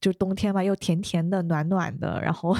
[0.00, 2.56] 就冬天嘛，又甜甜的、暖暖的，然后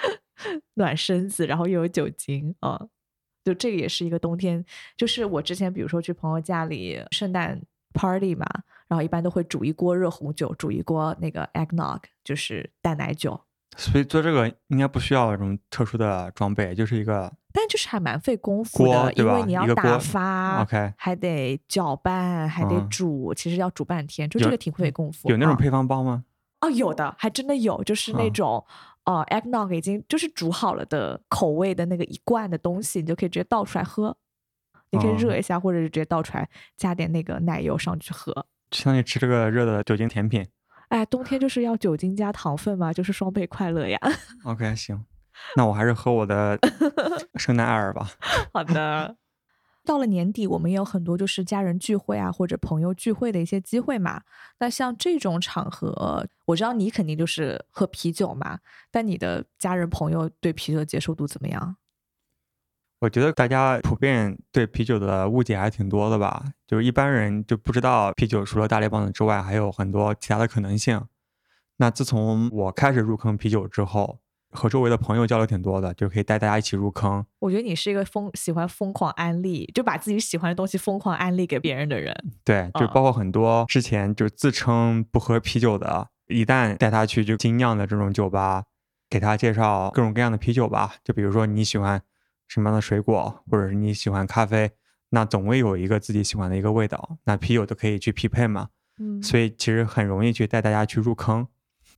[0.74, 2.88] 暖身子，然后又有酒精啊、
[3.42, 4.62] 就这个也是一个冬天，
[4.96, 7.58] 就是我之前比如说去朋友家里圣诞
[7.94, 8.44] party 嘛，
[8.88, 13.40] 然后一般都会煮一锅热红酒，煮一锅那个 eggnog，就是淡奶酒，
[13.76, 25.28] 所以做这个应该不需要什么特殊的装备，就是一个但就是还蛮费功夫的，因为你要打发 OK 还得搅拌，还得嗯煮，其实要煮半天，就这个挺费功夫。
[25.28, 26.24] 啊有那种配方包吗？
[26.60, 28.66] 哦，有的，还真的有，就是那嗯种
[29.04, 34.16] 呃 eggnog 已经就是煮好了的口味的那个一罐的东西，你就可以直接倒出来喝。
[34.90, 38.32] 你可以热哦一下，或者是直接倒出来，加点那个奶油上去喝。
[38.70, 40.46] 相当于吃这个热的酒精甜品。
[40.88, 43.98] 哎，冬天就是要酒精加糖分嘛，就是双倍快乐呀。
[44.44, 45.04] OK，行，
[45.56, 46.58] 那我还是喝我的
[47.36, 48.08] 圣诞艾尔吧。
[48.52, 49.16] 好的。
[49.84, 54.20] 到了年底，我们也有很多就是家人聚会啊，或者朋友聚会的一些机会嘛。
[54.58, 58.58] 那像这种场合，我知道你肯定就是喝啤酒嘛，
[58.90, 61.76] 但你的家人朋友对啤酒的接受度怎么样？
[63.00, 71.02] 我觉得大家普遍对啤酒的误解还挺多的吧，就是一般人就不知道啤酒除了大力棒子之外，还有很多其他的可能性。
[71.76, 77.26] 那自从我开始入坑啤酒之后，和周围的朋友交流挺多的，就可以带大家一起入坑。
[77.40, 82.16] 我觉得你是一个疯喜欢疯狂安利，就把自己喜欢的东西疯狂安利给别人的人。
[82.42, 88.64] 对，就嗯包括很多之前就自称不喝啤酒的，一旦带他去就精酿的这种酒吧，
[89.10, 90.94] 给他介绍各种各样的啤酒吧。
[91.04, 92.00] 就比如说你喜欢
[92.48, 94.70] 什么样的水果，或者是你喜欢咖啡，
[95.10, 98.68] 那总会有一个自己喜欢的一个味道，那啤酒都可以去匹配嘛。
[98.98, 101.46] 嗯所以其实很容易去带大家去入坑。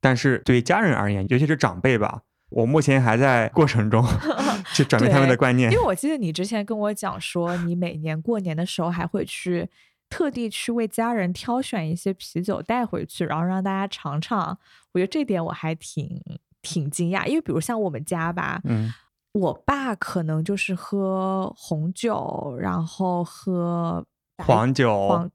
[0.00, 4.04] 但是对于家人而言，尤其是长辈吧，我目前还在过程中
[4.74, 5.84] 去转变他们的观念因为。
[5.84, 9.68] 我记得你之前跟我讲说，你每年过年的时候还会去
[10.08, 14.58] 特地去为家人挑选一些啤酒带回去，然后让大家尝尝。
[14.92, 16.20] 我觉得这点我还挺
[16.62, 18.92] 挺惊讶，因为比如像我们家吧，嗯，
[19.32, 24.04] 我爸可能就是喝红酒，然后喝
[24.44, 25.30] 黄酒黄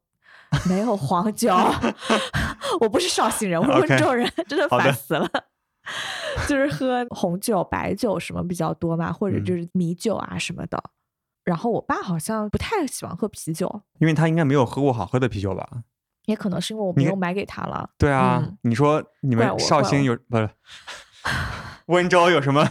[0.68, 1.56] 没有黄酒，
[2.82, 5.28] 我不是绍兴人，我温州人，真的烦死了。
[6.48, 10.82] 就是喝红酒、白酒什么比较多嘛，或者嗯就是米酒啊什么的。
[11.44, 15.68] 然后我爸好像不太喜欢喝啤酒，因为他应该没有喝过好喝的啤酒吧？
[16.26, 17.90] 也可能是因为我没有买给他了。
[17.98, 20.50] 对啊，嗯你说你们绍兴有不是
[21.88, 22.66] 温州有什么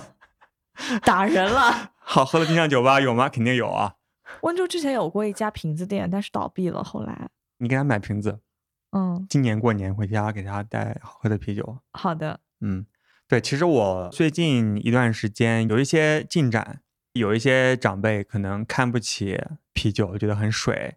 [1.04, 1.92] 打人了。
[1.98, 3.28] 好喝的精酿酒吧有吗？
[3.28, 3.94] 肯定有啊。
[4.42, 6.82] 温州之前有过一家瓶子店，但是倒闭了。
[6.82, 8.40] 后来，你给他买瓶子，
[8.90, 11.78] 嗯，今年过年回家给他带好喝的啤酒。
[11.92, 12.86] 好的，嗯，
[13.28, 16.80] 对，其实我最近一段时间有一些进展，
[17.12, 19.38] 有一些长辈可能看不起
[19.72, 20.96] 啤酒，觉得很水，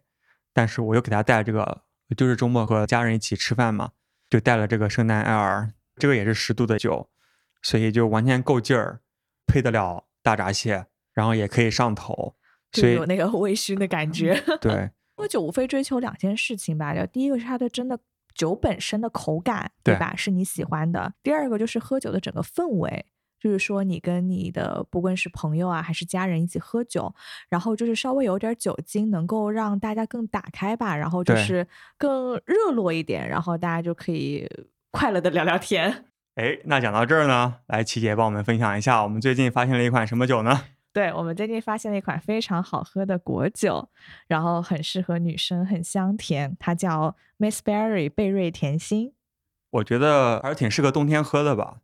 [0.52, 1.82] 但是我又给他带这个，
[2.16, 3.90] 就是周末和家人一起吃饭嘛，
[4.28, 7.08] 就带了这个圣诞艾尔，这个也是十度的酒，
[7.62, 9.00] 所以就完全够劲儿，
[9.56, 12.36] 配得了大闸蟹，然后也可以上头，
[12.72, 14.38] 所以就有那个微醺的感觉。
[14.60, 17.98] 对 喝酒无非追求两件事情吧，就第一个是它的真的
[18.34, 20.14] 酒本身的口感，对对吧？
[20.14, 21.14] 是你喜欢的。
[21.22, 23.06] 第二个就是喝酒的整个氛围，
[23.40, 27.14] 就是说你跟你的不论是朋友啊还是家人一起喝酒，
[27.48, 31.66] 然后就是稍微有点酒精，能够让大家更打开吧，然后就是
[31.96, 34.46] 更热络一点，然后大家就可以
[34.90, 36.04] 快乐的聊聊天。
[36.36, 40.64] 哎，那讲到这儿呢，来琪姐帮我们分享一下，我们最近发现了一款什么酒呢？
[40.92, 43.88] 对，我们最近发现了一款非常好喝的果酒，
[44.28, 49.14] 然后很适合女生，很香甜，它叫 Miss Berry 贝瑞甜心。
[49.70, 51.78] 我觉得还是挺适合冬天喝的吧。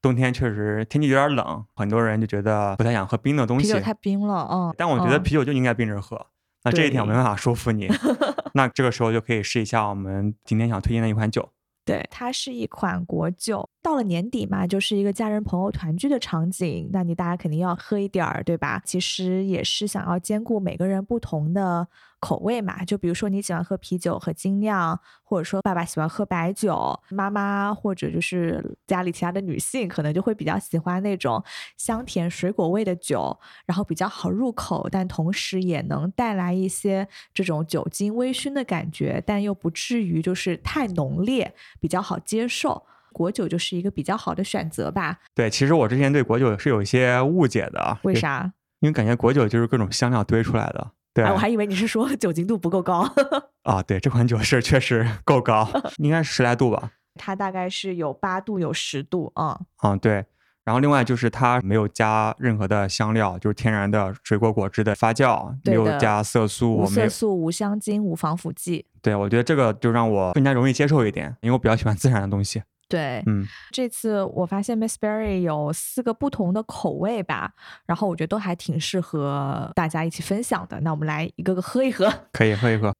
[0.00, 3.80] 冬天确实天气有点冷，很多人就觉得不太想喝冰的东西啤酒。
[3.80, 4.72] 太冰了，嗯。
[4.78, 6.28] 但我觉得嗯啤酒就应该冰着喝。
[6.62, 7.88] 那这一点我没办法说服你。
[8.54, 11.50] 那这个时候就可以试一下我们今天想推荐的一款酒。
[11.90, 13.68] 对，它是一款国酒。
[13.82, 18.80] 到了年底嘛，就是一个家人朋友团聚的场景，那你大家肯定要喝一点儿，对吧？
[18.84, 21.88] 其实也是想要兼顾每个人不同的
[22.20, 22.84] 口味嘛。
[22.84, 31.42] 就比如说你喜欢喝啤酒和精酿，或者说爸爸喜欢喝白酒，妈妈或者就是家里其他的女性可能就会比较喜欢那种
[31.76, 42.86] 香甜水果味的酒，然后比较好入口，但同时也能带来一些这种酒精微醺的感觉，但又不至于就是太浓烈，比较好接受。
[43.12, 45.18] 果酒就是一个比较好的选择吧？
[45.34, 47.98] 对，其实我之前对果酒是有一些误解的。
[48.04, 48.08] 就？
[48.08, 48.52] 为啥？
[48.78, 50.92] 因为感觉果酒就是各种香料堆出来的。
[51.12, 53.08] 对、哎，我还以为你是说 酒精度不够高。
[53.64, 55.68] 啊，对，这款酒是确实 够高，
[55.98, 56.92] 应该是十来度吧。
[57.16, 60.24] 它大概是有八度，有十度，嗯，嗯，对。
[60.62, 66.86] 然后另外就是它没有加任何的香料，就是天然的水果果汁的发酵，没有加色素。
[66.86, 68.86] 色素、无香精、无防腐剂。
[69.02, 72.62] 对，我觉得这个就让我更加容易接受一点，因为我比较喜欢自然的东西。
[72.90, 77.54] 对，嗯，这次我发现 Miss Berry 有四个不同的口味吧，
[77.86, 80.80] 然后我觉得都还挺适合大家一起分享的。
[80.80, 82.12] 那我们来一个个喝一喝。
[82.32, 82.92] 可以喝一喝。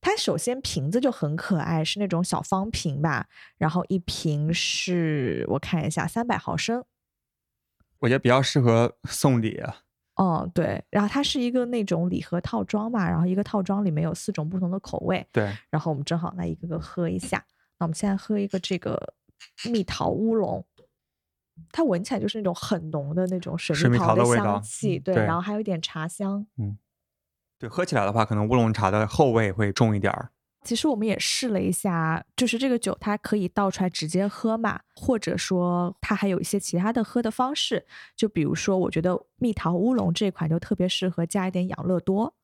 [0.00, 3.26] 它首先瓶子就很可爱，是那种小方瓶吧，
[3.58, 6.84] 然后一瓶是我看一下三百毫升。
[7.98, 9.76] 我觉得比较适合送礼啊。
[10.14, 17.44] 哦，对，然后它是一个那种礼盒套装嘛，然后一个套装里面有四种不同的口味，对，然后我们正好来一个个喝一下。
[17.80, 19.14] 那我们现在喝一个这个
[19.64, 20.64] 蜜桃乌龙，
[21.72, 26.46] 它闻起来就是那种很浓的那种水水蜜桃桃的香气，对然后还有一点茶香。
[26.58, 26.78] 嗯
[27.58, 30.30] 对，喝起来的话，可能乌龙茶的后味会重一点儿。
[30.62, 42.34] 其实我们也试了一下，就是这个酒它可以倒出来直接喝嘛，或者说它还有一些其他的喝的方式，就比如说我觉得蜜桃乌龙这款就特别适合加一点养乐多。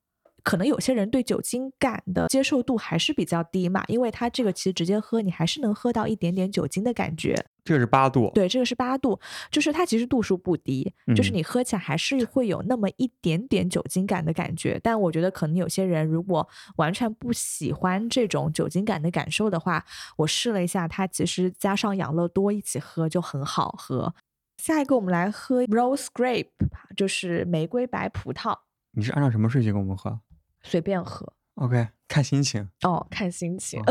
[0.47, 7.35] 可能有些人对酒精感的接受度还是比较低嘛，因为它这个其实直接喝，你还是能喝到一点点酒精的感觉。
[7.65, 8.31] 这个是八度。
[8.33, 9.19] 对，这个是八度，
[9.51, 14.79] 就是它其实度数不低，就是嗯你喝起来还是会有那么一点点酒精感的感觉。
[14.85, 19.85] 但我觉得可能有些人如果完全不喜欢这种酒精感的感受的话，
[20.17, 24.15] 我试了一下，它其实加上养乐多一起喝就很好喝。
[24.63, 26.51] 下一个我们来喝 Rose Grape，
[26.97, 28.57] 就是玫瑰白葡萄，
[28.93, 30.21] 你是按照什么顺序给我们喝
[30.67, 33.83] 随便喝？OK，看心情，哦，看心情。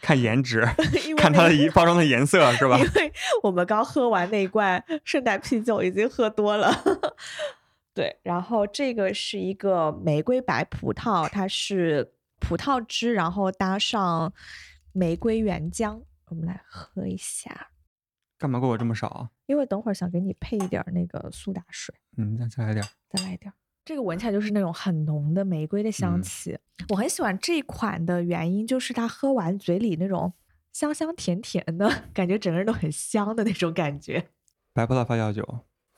[0.00, 0.60] 看颜值，
[1.06, 2.84] 因为看它的一包装的颜色是吧因？
[2.92, 6.70] 为我们刚喝完那一罐圣诞啤酒，已经喝多了。
[7.94, 14.30] 对，然后这个是一个玫瑰白葡萄，它是葡萄汁，然后搭上
[14.92, 16.02] 玫瑰原浆。
[16.26, 17.68] 我们来喝一下，
[18.36, 19.30] 干嘛给我这么少啊？
[19.46, 22.88] 因为等会儿想给你配一点儿那个苏打水，嗯，再再来点儿。
[23.08, 23.54] 再来一点儿。
[23.84, 26.58] 这个闻起来就是那种很浓的玫瑰的香嗯气。
[26.88, 30.32] 我很喜欢这款的原因就是它喝完嘴里那种
[30.72, 34.28] 香香甜甜的 感觉，整个人都很香的那种感觉。
[34.72, 35.46] 白葡萄发酵酒，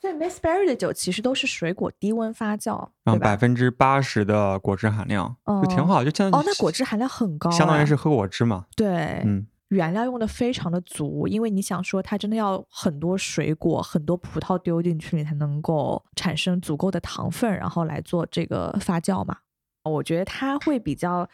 [0.02, 8.66] 对 Miss Berry 的酒其实都是水果低温发酵，然后百分之八十的果汁含量，就挺好，就相当于哦，那果汁含量很高、相当于哎是喝果汁嘛。
[8.76, 19.38] 对，嗯，原料用的非常的足，因为你想说它真的要很多水果、很多葡萄丢进去，你才能够产生足够的糖分，然后来做这个发酵嘛。
[19.82, 21.28] 我觉得它会比较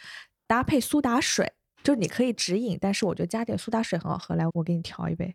[0.46, 1.52] 搭配苏打水，
[1.82, 4.34] 就是你可以直饮，但是我觉得加点苏打水很好喝。
[4.34, 5.34] 来，我给你调一杯。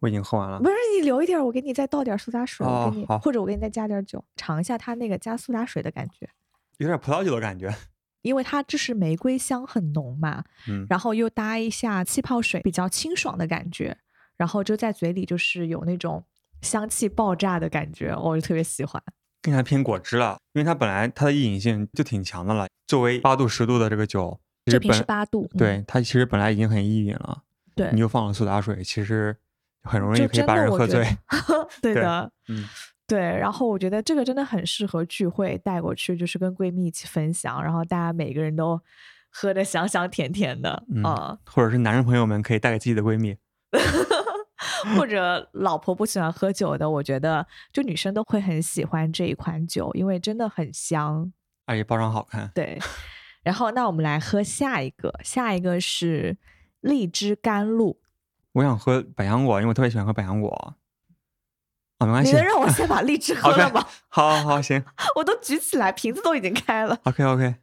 [0.00, 0.68] 我已经喝完了不。
[0.68, 6.28] 是你留一点儿，我给你再倒点儿苏打水，我给你，或者我给你再加点儿酒，尝一下它那个加苏打水的感觉，
[6.76, 7.74] 有点葡萄酒的感觉。
[8.28, 13.96] 因为它就是玫瑰香很浓嘛，嗯，然后又搭一下气泡水，比较清爽的感觉，
[14.36, 16.22] 然后就在嘴里就是有那种
[16.60, 19.02] 香气爆炸的感觉，我就特别喜欢。
[19.40, 22.66] 更加偏果汁了，因为它本来它的易饮性就挺强的了。
[22.86, 27.42] 作为八度十度的这个酒，其这瓶是八度，嗯对它其实本来已经很易饮了，
[27.74, 29.34] 对你，又放了苏打水，其实
[29.84, 31.06] 很容易就可以把人喝醉
[31.80, 32.66] 对的，嗯，
[33.08, 33.18] 对。
[33.18, 38.80] 然后我觉得这个真的很适合聚会带过去，就是跟闺蜜一起分享，然后大家每个人都
[39.30, 43.36] 喝的香香甜甜的，嗯啊或者是男人朋友们可以带给自己的闺蜜。
[44.96, 51.32] 或者老婆不喜欢喝酒的，我觉得就女生都会很喜欢这一款酒，因为真的很香。
[51.66, 52.50] 而且包装好看。
[52.54, 52.78] 对，
[53.42, 56.38] 然后那我们来喝下一个，下一个是
[56.80, 58.00] 荔枝甘露。
[58.52, 60.74] 我想喝百香果，因为我特别喜欢喝百香果。
[61.98, 62.46] 啊，没关系你能。
[62.46, 63.86] 让我先把荔枝 喝了吗？
[64.08, 64.82] 好好好，行
[65.16, 66.98] 我都举起来，瓶子都已经开了。
[67.04, 67.54] ，OK OK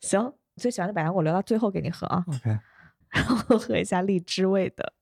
[0.00, 2.58] 行，最喜欢的百香果留到最后给你喝啊，OK。
[3.10, 4.92] 然后喝一下荔枝味的，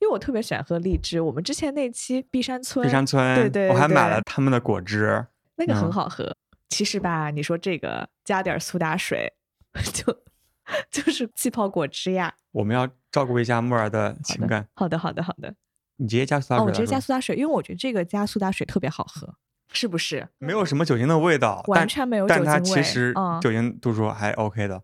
[0.00, 1.20] 因为我特别喜欢喝荔枝。
[1.20, 5.24] 我们之前那期碧山村，碧山村，对对我还买了他们的果汁。
[5.54, 6.36] 那个很嗯好喝。
[6.68, 9.32] 其实吧，你说这个加点苏打水，
[9.94, 10.12] 就
[10.90, 12.34] 就是气泡果汁呀。
[12.50, 15.54] 我们要照顾一下木儿的情感，，好的，好的，好的。
[15.96, 16.66] 你直接加苏打哦，水哦。
[16.66, 19.34] 我直接加苏打水，因为我觉得这个加苏打水特别好喝，
[19.72, 20.28] 是不是？
[20.38, 24.82] 没有什么酒精的味道，完全没有酒精味但它其实嗯酒精度数还 OK 的。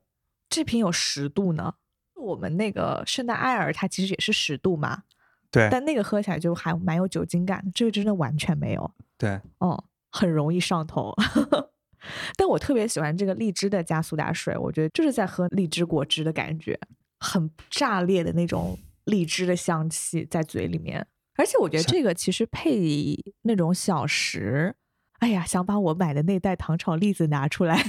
[0.49, 1.75] 这瓶有十度呢。
[2.15, 5.03] 我们那个圣诞艾尔它其实也是十度嘛，
[5.51, 8.89] 对但那个喝起来就还蛮有酒精感的，这个真的完全没有。
[9.19, 11.13] 对，哦，很容易上头。
[12.37, 16.79] 但我特别喜欢这个荔枝的加苏打水，我觉得就是在喝荔枝果汁的感觉，
[17.19, 21.07] 很炸裂的那种荔枝的香气在嘴里面。
[21.37, 24.75] 而且我觉得这个其实配那种小食，
[25.21, 27.83] 哎呀，想把我买的那袋糖炒栗子拿出来。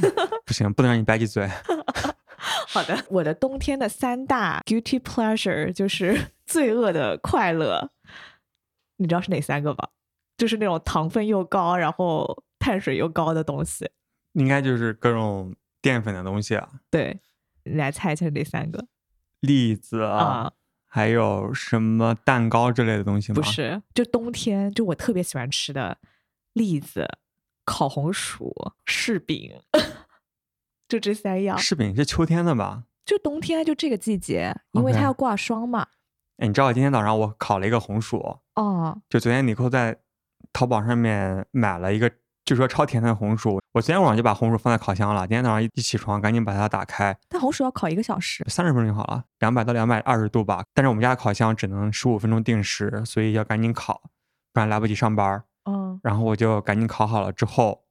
[0.46, 1.48] 不行，不能让你吧唧嘴。
[2.68, 7.92] 好的，我的冬天的三大 guilty pleasure 就是 罪恶的快乐，
[8.98, 9.90] 你知道是哪三个吧？
[10.38, 13.90] 就是那种糖分又高，然后碳水又高的东西。
[14.34, 17.20] 应该就是各种淀粉的东西啊，对，
[17.66, 18.88] 你来猜一下哪三个
[19.42, 20.54] 栗子啊，啊？
[20.96, 23.38] 还有什么蛋糕之类的东西吗？
[23.38, 25.98] 不，是，就冬天，就我特别喜欢吃的
[26.54, 27.18] 栗子、
[27.66, 28.54] 烤红薯、
[28.86, 29.60] 柿饼，
[30.88, 31.58] 就这三样。
[31.58, 32.84] 柿饼是秋天的吧？
[33.04, 35.88] 就冬天就这个季节，因为它要挂霜嘛。
[36.38, 39.98] 哎，你知道今天早上我烤了一个红薯，哦，就昨天尼寇在
[40.54, 42.12] 淘宝上面买了一个，
[42.46, 43.62] 据说超甜的红薯。
[43.72, 48.44] 我昨天晚上就把红薯放在烤箱了，今天早上一起床赶紧把它打开，但红薯要烤一个小时。
[48.48, 50.64] 三十分钟就好了，两百到两百二十度吧。
[50.74, 54.02] 但是我们家的烤箱只能十五分钟定时，所以要赶紧烤，
[54.52, 55.44] 不然来不及上班儿。
[55.66, 57.84] 嗯，然后我就赶紧烤好了之后，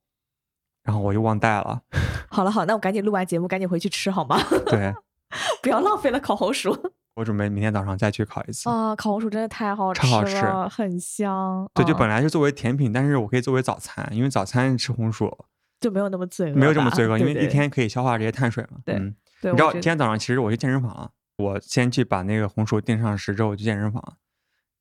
[0.83, 1.81] 然后我就忘带了。
[2.29, 4.37] 好了好，那我赶紧录完节目，赶紧回去吃好吗？
[4.67, 4.93] 对
[5.63, 6.71] 不要浪费了烤红薯。
[7.15, 8.69] 我准备明天早上再去烤一次。
[8.69, 11.69] 啊，烤红薯真的太好吃超好吃了，很香。
[11.73, 15.31] 对，就嗯本来是作为甜品，但是我可以作为早餐，因为早餐吃红薯
[15.79, 18.79] 就没有那么罪恶，没有这么罪恶，因为一天可以消化这些碳水嘛。
[18.85, 24.01] 对嗯，对，你知道今天早上其实我去健身房，我先去把那个红薯定上时之后我去健身房，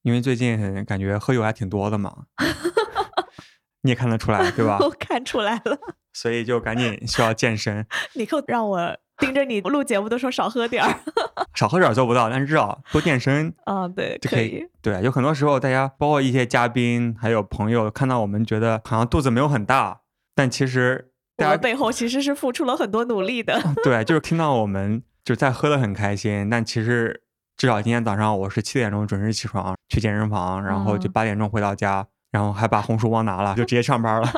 [0.02, 2.24] 因为最近感觉喝酒还挺多的嘛，
[3.82, 4.78] 你也看得出来对吧？
[4.80, 5.78] 我看出来了，
[6.14, 10.94] 所以就赶紧需要健身， 你可让我盯着你录节目的时候少喝点儿。
[11.54, 14.66] 少喝点儿做不到，但是至少多健身啊，对，就可以。
[14.80, 20.00] 对，有很多时候大家包括一些嘉宾还有朋友看到我们觉得好像肚子没有很大，
[20.34, 23.60] 但其实大家我们背后其实是付出了很多努力的。
[23.84, 27.22] 对，就是听到我们就在喝的很开心，但其实
[27.56, 34.28] 至少今天早上我是七点钟准时起床去健身房，然后就嗯八点钟回到家，然后还把红薯忘拿了，就直接上班了。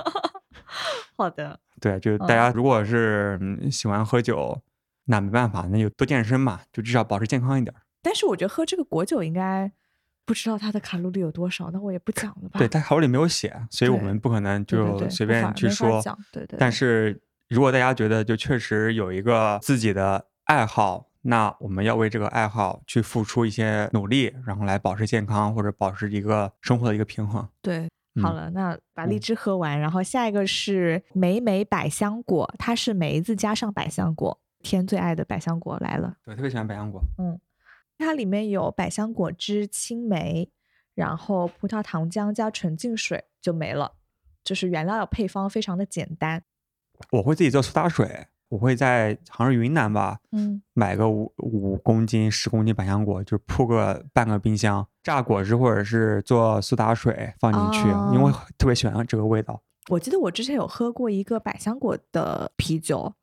[1.17, 4.61] 好的，对，就大嗯家如果是嗯喜欢喝酒，
[5.07, 7.81] 那没办法，那就多健身嘛，就至少保持健康一点儿。
[8.03, 9.71] 但是我觉得喝这个果酒应该
[10.25, 12.59] 不知道它的卡路里有多少，那我也不讲了吧。
[12.59, 16.01] 对，它卡路里没有写，所以我们不可能就随便去说。
[16.01, 27.47] 讲对对但是如果大家觉得就确实有一个自己的爱好，那我们要为这个爱好去付出一些努力，然后来保持健康或者保持一个生活的一个平衡。
[27.63, 36.17] 对，嗯好了，那把嗯荔枝喝完，然后下一个是梅梅百香果，它是梅子加上百香果，天最爱的百香果来了。
[36.25, 37.01] 对，特别喜欢百香果。
[37.19, 37.39] 嗯
[37.97, 40.51] 它里面有百香果汁、青梅，
[40.97, 43.93] 然后葡萄糖浆加纯净水就没了，
[44.43, 46.43] 就是原料配方非常的简单。
[47.13, 59.63] 我会自己做苏打水，我会在好像是云南吧，嗯，买个五五公斤、十公斤百香果，就铺个半个冰箱，榨果汁或者是做苏打水放进去，因为特别喜欢这个味道。
[59.89, 63.15] 我记得我之前有喝过一个百香果的啤酒，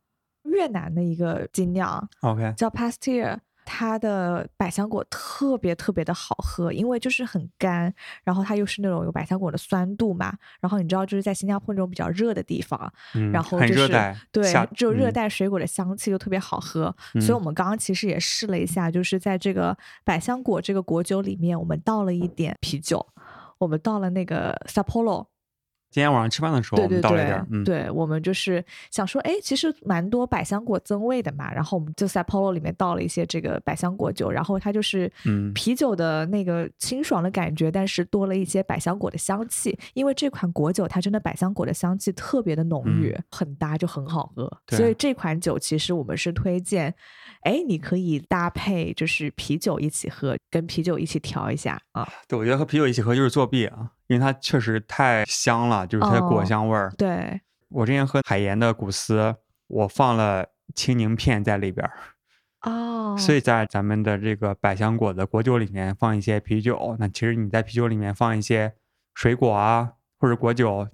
[0.43, 3.37] 越南的一个精酿 OK，叫 Pasteur。
[3.63, 10.35] 它的百香果特别特别的好喝，因为就是很干，然后它又是那种有百香果的酸度嘛。
[10.59, 13.87] 然后你知道，就是在新加坡那种比较热的地方，嗯，然后就是
[14.31, 16.93] 对夏，就热嗯带水果的香气就特别好喝。
[17.13, 23.05] 所以嗯我们刚刚其实也试了一下，就是在这个百香果这个果酒里面，我们倒了一点啤酒，
[23.59, 25.27] 我们倒了那个 Sapporo。
[25.91, 35.51] 今天晚上吃饭的时候，我对对对们倒了一点儿，嗯，对，我们就是想说，哎，其实蛮多百香果增味的嘛，然后我们就在 Polo 里面倒了一些这个百香果酒，然后它就是嗯。
[35.53, 44.51] 啤酒的那个清爽的感觉，但是多了一些百香果的香气，因为这款果酒它真的百香果的香气特别的浓郁，很搭，就很好喝。
[44.69, 46.95] 所以这款酒其实我们是推荐，
[47.41, 52.07] 哎，你可以搭配就是啤酒一起喝，跟啤酒一起调一下啊。
[52.27, 56.91] 对，我觉得和啤酒一起喝就是作弊啊，因为它确实太香了，就是它的果哦香味儿。
[56.97, 57.39] 对，
[57.69, 59.33] 我之前喝海盐的古斯，
[59.67, 60.45] 我放了
[60.75, 68.73] 青柠片在里边儿，哦，所以在咱们的这个百香果的果酒里面放一些啤酒，那其实你在啤酒里面放一些
[69.13, 70.85] 水果啊，或者果酒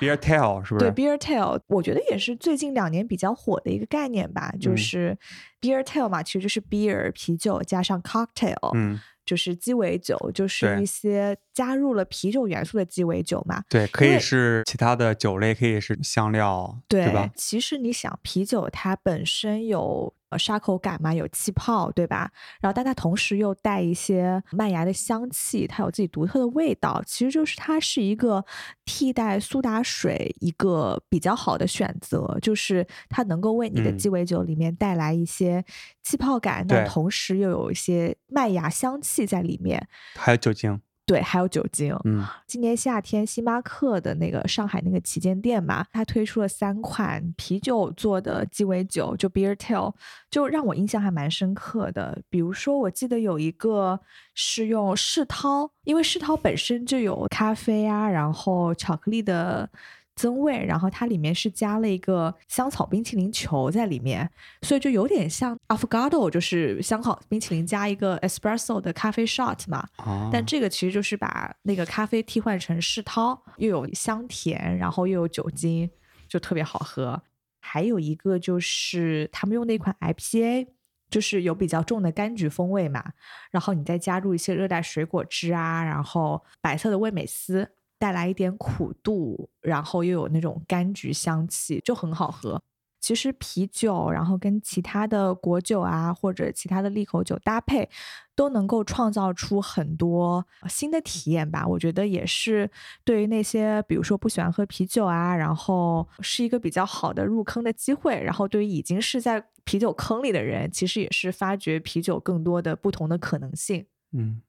[0.00, 5.18] ，beer tail 是不是对？beer tail，我觉得也是最近两年比较火的一个概念吧，就嗯是
[5.60, 13.62] beer tail 嘛，其实就是 beer 啤酒加上 cocktail，、嗯，就是鸡尾酒，就是一些加入了啤酒元素的鸡尾酒嘛。
[13.68, 17.30] 对，可以是其他的酒类，可以是香料，对吧？
[17.36, 22.30] 其实你想，啤酒它本身有呃沙口感嘛，有气泡，对吧？
[22.60, 27.02] 然后但它同时又带一些麦芽的香气，它有自己独特的味道。
[27.06, 28.44] 其实就是它是一个
[28.84, 35.64] 替代苏打水一个比较好的选择，就是它能够为你的嗯鸡尾酒里面带来一些
[36.02, 39.86] 气泡感，但同时又有一些麦芽香气在里面。
[40.16, 40.80] 还有酒精，
[41.12, 41.94] 对，还有酒精。
[42.04, 49.92] 嗯，今年夏天，星巴克的那个上海那个旗舰店嘛，它推出了三款啤酒做的鸡尾酒，就 Beer Tail，
[50.30, 52.18] 就让我印象还蛮深刻的。
[52.30, 54.00] 比如说，我记得有一个
[54.34, 59.68] 是用世涛，因为世涛本身就有咖啡啊，然后巧克力的。
[60.14, 64.28] 增味，然后它里面是加了一个香草冰淇淋球在里面，
[64.62, 69.86] 所以就有点像 Affogato，就是香草冰淇淋加一个 espresso 的咖啡 shot 嘛。
[69.96, 75.90] 啊，但这个其实就是把那个咖啡替换成世涛，又有香甜，然后又有酒精，
[76.28, 77.22] 就特别好喝。
[77.64, 80.66] 还有一个就是他们用那款 IPA，
[81.08, 83.12] 就是有比较重的柑橘风味嘛，
[83.50, 87.70] 然后你再加入一些热带水果汁啊，然后白色的味美思，
[88.02, 92.60] 带来一点苦度，然后又有那种柑橘香气，就很好喝。
[93.00, 97.88] 其实啤酒，然后跟其他的果酒啊，或者其他的利口酒搭配，
[98.34, 101.64] 都能够创造出很多新的体验吧。
[101.64, 102.68] 我觉得也是
[103.04, 108.20] 对于那些比如说不喜欢喝啤酒啊，然后是一个比较好的入坑的机会。
[108.20, 113.86] 然后对于已经是在啤酒坑里的人，其实也是发掘啤酒更多的不同的可能性。
[114.10, 114.42] 嗯，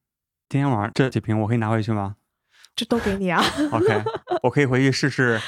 [0.49, 2.15] 今天晚上这几瓶我可以拿回去吗
[2.75, 4.03] 这都给你啊，？OK，
[4.41, 5.39] 我可以回去试试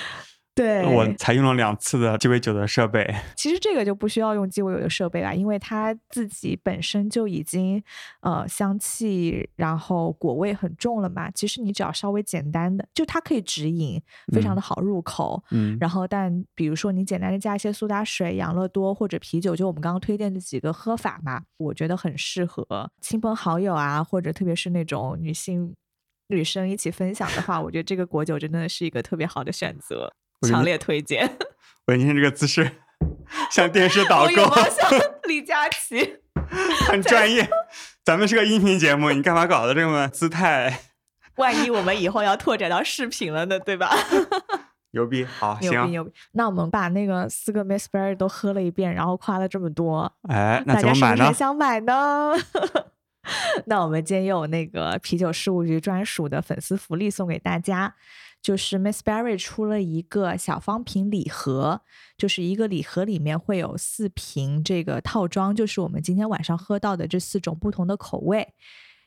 [0.54, 3.14] 对，我才用了两次的鸡尾酒的设备。
[3.36, 7.84] 其实这个就不需要用鸡尾酒的设备啦，因为它自己本身就已经
[8.22, 11.30] 呃香气，然后果味很重了嘛。
[11.32, 14.02] 其实你只要稍微简单的，就它可以直饮，
[14.34, 15.44] 非常的好入口。
[15.52, 25.76] 嗯，然后，但比如说你简单的加一些苏打水、养乐多或者啤酒，就我们刚刚推荐的几个喝法嘛，我觉得很适合亲朋好友啊，或者特别是那种女性
[26.28, 30.14] 女生一起分享的话，我觉得这个果酒真的是一个特别好的选择，
[30.48, 31.38] 强烈推荐。
[31.88, 32.72] 我今天这个姿势
[33.52, 34.64] 像电视导我有购，吗？
[34.70, 34.90] 像
[35.28, 36.20] 李佳琦。
[36.88, 37.48] 很专业。
[38.04, 40.82] 咱们是个音频节目，你干嘛搞得这么姿态？
[41.38, 43.92] 万一我们以后要拓展到视频了呢，对吧？
[44.92, 46.12] 牛逼，好，行，牛逼牛逼！
[46.32, 51.34] 那我们把那个四个 Miss Berry 都喝了一遍，然后夸了这么多，哎，那大怎么买呢家是不是很？
[51.34, 52.34] 想买呢？
[53.66, 57.96] 那我们今天有那个啤酒事务局专属的粉丝福利送给大家，
[58.42, 61.82] 就是 Miss Berry 出了一个小方瓶礼盒，
[62.18, 68.54] 就是一个礼盒里面会有四瓶这个套装，就是我们今天晚上喝到的这四种不同的口味，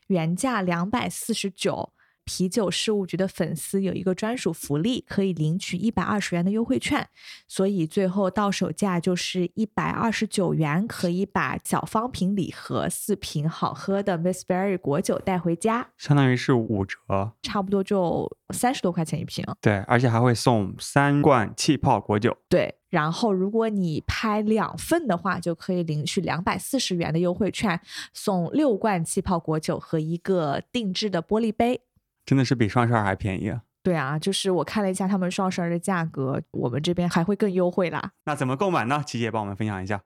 [0.09, 1.93] 原价两百四十九。
[2.29, 7.09] 啤酒事务局的粉丝有一个专属福利，可以领取一百二十元的优惠券，
[7.47, 16.99] 所以最后到手价就是一百二十九元，可以把小方瓶礼盒四瓶好喝的 Miss Berry 果酒带回家，相当于是五折。
[17.41, 19.43] 差不多就三十多块钱一瓶。
[19.62, 22.37] 对，而且还会送三罐气泡果酒。
[22.51, 27.81] 对，然后如果你拍两份的话，就可以领取两百四十元的优惠券，
[28.12, 31.81] 送六罐气泡果酒和一个定制的玻璃杯。
[32.29, 33.51] 真的是比双十二还便宜。
[33.83, 38.12] 对啊，就是我看了一下他们双十二的价格，我们这边还会更优惠啦。
[38.26, 39.03] 那怎么购买呢？
[39.07, 40.03] 琪姐帮我们分享一下。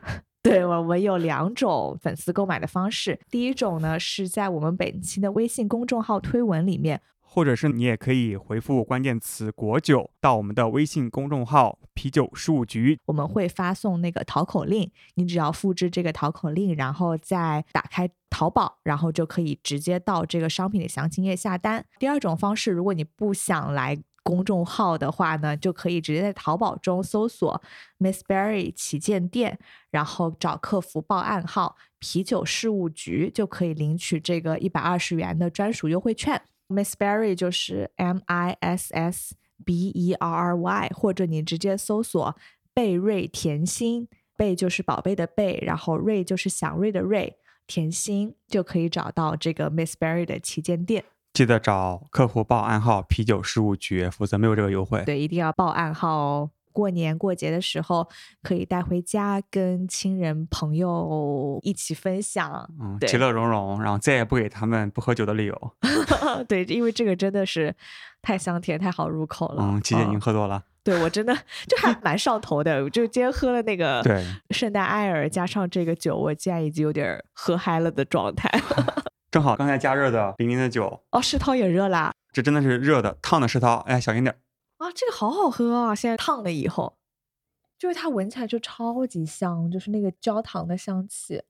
[0.44, 7.00] 对我们有两种粉丝购买的方式，第一种呢是在我们本期的微信公众号推文里面，
[7.36, 21.84] 或者是你也可以回复关键词“果酒”到我们的微信公众号“啤酒事务局我们会发送那个淘口令，你只要复制这个淘口令，然后再打开淘宝，然后就可以直接到这个商品的详情页下单。
[21.98, 27.62] 第二种方式，如果你不想来公众号的话呢，就可以直接在淘宝中搜索
[27.98, 29.58] Miss Berry 旗舰店，
[29.90, 36.40] 然后找客服报暗号“啤酒事务局”，就可以领取这个一百二十元的专属优惠券。
[36.68, 42.36] Miss Berry 就是 M I S S B E R R Y，或者你直接搜索
[42.74, 47.36] 贝瑞甜心，贝就是宝贝的贝，然后瑞就是祥瑞的瑞，
[47.66, 55.04] 甜心就可以找到这个 Miss Berry 的旗舰店。”，记得找客服报暗号“啤酒事务局”，否则没有这个优惠。
[55.04, 56.50] 对，一定要报暗号哦。
[56.76, 58.06] 过年过节的时候
[58.42, 62.68] 可以带回家，跟亲人朋友一起分享。
[62.78, 65.74] 嗯，其乐融融，然后再也不给他们不喝酒的理由。
[66.46, 67.74] 对，因为这个真的是
[68.20, 69.62] 太香甜、太好入口了。
[69.64, 70.62] 嗯，琪姐您嗯喝多了。
[70.84, 71.34] 对我真的
[71.66, 72.84] 就还蛮上头的。
[72.84, 78.50] 我就今天喝了那个对，圣诞艾尔，加上这个酒，我竟然已经有点儿喝嗨了的状态。
[79.32, 82.12] 正好刚才加热的零零的酒，哦，世涛也热啦。
[82.32, 83.76] 这真的是热的烫的世涛。
[83.86, 84.36] 哎，小心点
[84.96, 85.94] 这个好好喝啊！
[85.94, 86.96] 现在烫了以后，
[87.78, 91.42] 就是它闻起来就超级香，就是那个焦糖的香气。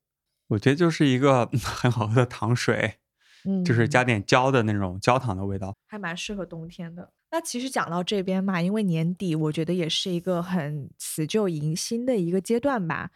[0.48, 2.98] 我觉得就是一个 很好喝的糖水，
[3.44, 5.74] 嗯，就是加点焦的那种焦糖的味道。
[5.86, 7.12] 还蛮适合冬天的。
[7.30, 13.10] 那其实讲到这边嘛，因为年底，我觉得也是一个很辞旧迎新的一个阶段吧。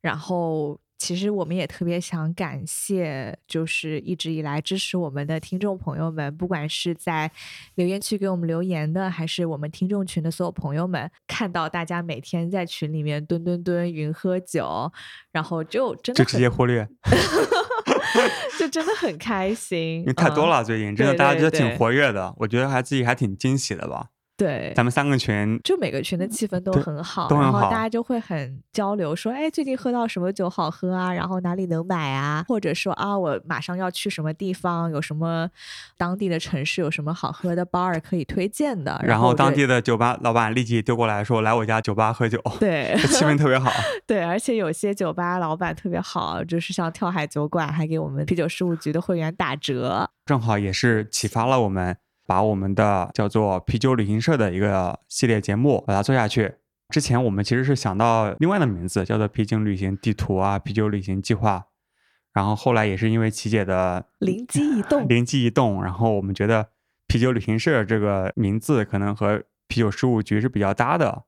[0.00, 7.30] 然后，其实我们也特别想感谢，就是一直以来支持我们的听众朋友们，不管是在
[7.74, 14.90] 留言区给我们留言的，还是我们听众群的所有朋友们，看到大家每天在群里面蹲蹲蹲、云喝酒，
[15.32, 16.88] 然后就真的就直接忽略，
[18.58, 20.64] 就真的很开心，因为太多嗯了。
[20.64, 24.08] 最近真的大家觉得对对挺活跃的，我觉得还自己还挺惊喜的吧。
[24.36, 31.12] 对，咱们三个群就每个群的气氛都对很好，然后都很好大家就会很交流，说，哎，最近喝到什么酒好喝啊？
[31.12, 32.44] 然后哪里能买啊？
[32.46, 35.48] 或者说啊，我马上要去什么地方，有什么
[35.96, 39.00] 当地的城市有什么好喝的 bar 可以推荐的？
[39.04, 42.38] 然后后当地的酒吧老板立即丢过来说：“来我家酒吧喝酒。
[42.60, 43.70] ”对气氛特别好。
[44.06, 50.10] 对，而且有些酒吧老板特别好，就是像跳海酒馆还给我们啤酒事务局的会员打折。
[50.26, 51.96] 正好也是启发了我们，
[52.26, 56.56] 把我们的叫做啤酒旅行社的一个系列节目把它做下去。
[56.90, 61.66] 之前我们其实是想到另外的名字，叫做啤酒旅行地图啊，啤酒旅行计划。
[62.32, 66.68] 然后后来也是因为琪姐的 灵机一动，灵机一动，然后我们觉得
[67.06, 71.24] 啤酒旅行社这个名字可能和啤酒事务局是比较搭的，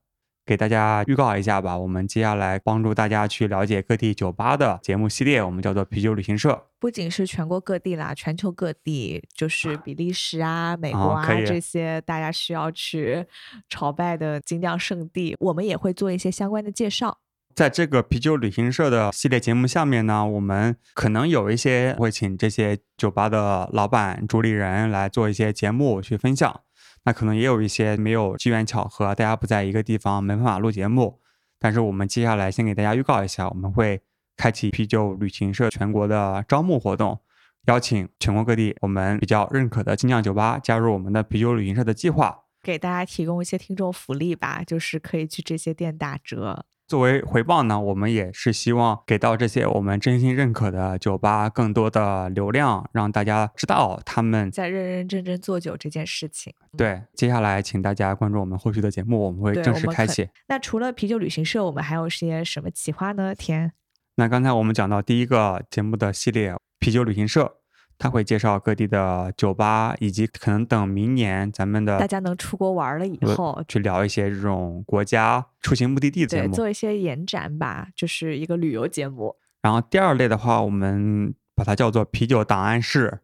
[0.49, 1.77] 给大家预告一下吧。
[1.77, 6.65] 我们接下来帮助大家去了解各地酒吧的节目系列，我们叫做啤酒旅行社。
[6.79, 13.27] 不仅是全国各地啦，全球各地，就是比利时啊、美国啊、这些大家需要去
[13.69, 17.19] 朝拜的精酿圣地，我们也会做一些相关的介绍。
[17.53, 26.61] 在这个啤酒旅行社的系列节目下面呢，我们可能有一些会请这些酒吧的老板、主理人来做一些节目去分享。
[27.03, 31.19] 那可能也有一些没有机缘巧合，大家不在一个地方，没办法录节目。
[31.57, 34.01] 但是我们接下来先给大家预告一下，我们会
[34.37, 37.19] 开启啤酒旅行社全国的招募活动，
[37.65, 42.45] 邀请全国各地我们比较认可的精酿酒吧加入我们的啤酒旅行社的计划。
[42.61, 46.65] 给大家提供一些听众福利吧，就是可以去这些店打折。
[46.89, 54.49] 作为回报呢，我们也是希望给到这些我们真心认可的酒吧更多的流量，让大家知道他们。
[54.49, 56.51] 在认认真真做酒这件事情。
[56.75, 60.27] 对，接下来请大家关注我们后续的节目，我们会正式开启。
[60.47, 63.35] 那除了啤酒旅行社，我们还有些什么企划呢？
[63.35, 63.71] 天，
[64.15, 67.57] 那刚才我们讲到第一个节目的系列啤酒旅行社，
[67.99, 76.55] 它会介绍各地的酒吧，以及可能等明年咱们的大家能出国玩了以呃后，去聊一些这种国家出行目的地节对，目。
[76.55, 79.35] 做一些延展吧，就是一个旅游节目。
[79.61, 83.19] 然后第二类的话，我们把它叫做啤酒档案室，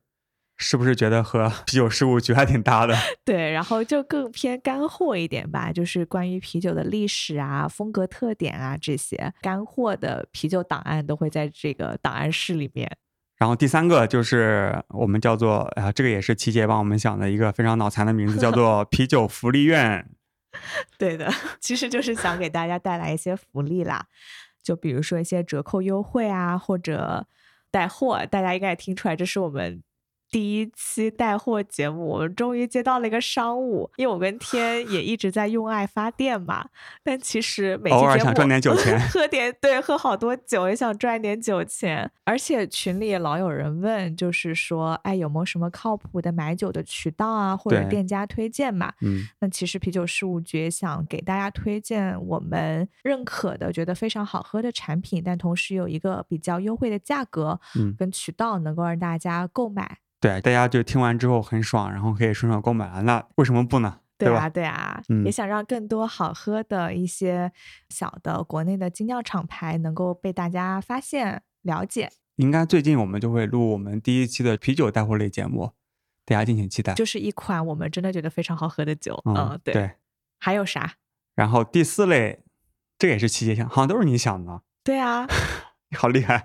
[0.57, 2.93] 是不是觉得和啤酒事务局还挺搭的？
[3.23, 12.91] 对，然后就更偏干货一点吧，就是关于啤酒的历史啊、风格特点啊这些干货的啤酒档案都会在这个档案室里面。
[13.37, 20.09] 然后第三个就是我们叫做啊，这个也是琪姐帮我们想的一个非常脑残的名字，叫做 啤酒福利院。
[20.97, 21.29] 对的，
[21.59, 24.05] 其实就是想给大家带来一些福利啦，
[24.63, 27.27] 就比如说一些折扣优惠啊，或者
[27.69, 29.83] 带货，大家应该也听出来，这是我们。
[30.31, 36.67] 第一期带货节目，我们终于接到了一个商务，因为我跟天也一直在用爱发电嘛。
[37.03, 42.11] 但其实每期节目想赚点酒钱，喝点对，喝好多酒也想赚点酒钱。
[42.25, 48.91] 而且群里也老有人问，就是说，哎，有没有什么靠谱的买酒的渠道啊，或者店家推荐嘛？
[49.01, 59.99] 嗯，那其实啤酒事务局想给大家推荐我们认可的、觉得非常好喝的产品，但同时有一个比较优惠的价格，嗯，跟渠道能够让大家购买。
[60.25, 63.99] 对，大家就听完之后很爽，然后可以顺手购买了，那为什么不呢？
[64.17, 67.51] 对啊，对啊，嗯，也想让更多好喝的一些
[67.89, 72.09] 小的国内的精酿厂牌能够被大家发现了解。
[72.37, 75.71] 应该最近我们就会录我们第一期的啤酒带货类节目，
[76.25, 76.93] 大家敬请期待。
[76.93, 79.91] 就是一款我们真的觉得非常好喝的酒，嗯，对。
[80.39, 80.93] 还有啥？
[81.35, 82.43] 然后第四类，
[82.97, 84.61] 这也是七姐想，好像都是你想的。
[84.83, 85.27] 对啊，
[85.89, 86.41] 你 好厉害。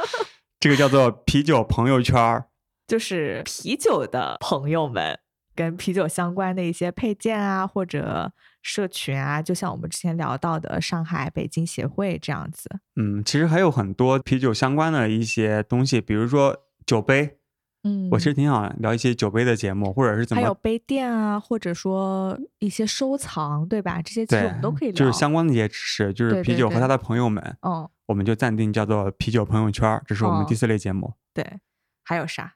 [0.58, 2.48] 这个叫做啤酒朋友圈儿。
[2.92, 5.18] 就是啤酒的朋友们
[5.54, 8.30] 跟啤酒相关的一些配件啊，或者
[8.60, 12.68] 社群啊，就像我们之前聊到的上海、北京协会这样子。
[12.96, 17.38] 嗯，其实还有很多啤酒相关的一些东西，比如说酒杯。
[17.84, 24.02] 嗯，我其实挺想聊一些酒杯的节目，或者是怎么还有杯垫啊，或者说一些收藏，对吧？
[24.02, 24.94] 这些其实我们都可以聊。
[24.94, 27.56] 就是相关的一些知识，就是啤酒和他的朋友们。
[27.62, 31.14] 嗯，我们就暂定叫做啤酒朋友圈，这是我们第四类节目。
[31.32, 31.58] 对，
[32.04, 32.52] 还有啥？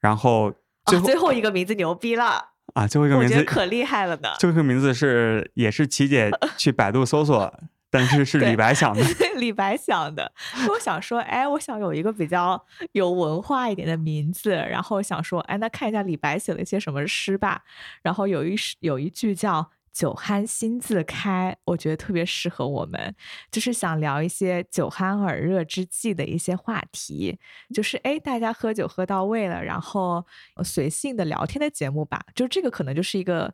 [0.00, 0.52] 然后
[0.86, 2.86] 最后最后一个名字牛逼了啊！
[2.86, 4.30] 最后一个名字可厉害了呢。
[4.38, 7.52] 最后一个名字是也是琪姐 去百度搜索，
[7.90, 9.02] 但是是李白想的。
[9.36, 10.32] 李白想的，
[10.68, 17.62] 我想说，哎，我想有一个比较有文化一点的名字，然后想说，哎，那看一下李白写了一些什么诗吧。
[18.02, 19.70] 然后有一有一句叫。
[19.92, 23.14] 酒酣心自开，我觉得特别适合我们，
[23.50, 27.38] 就是想聊一些酒酣耳热之际的一些话题，
[27.74, 30.24] 就是哎，大家喝酒喝到位了，然后
[30.64, 33.52] 随性的聊天的节目吧，就这个可能就是一个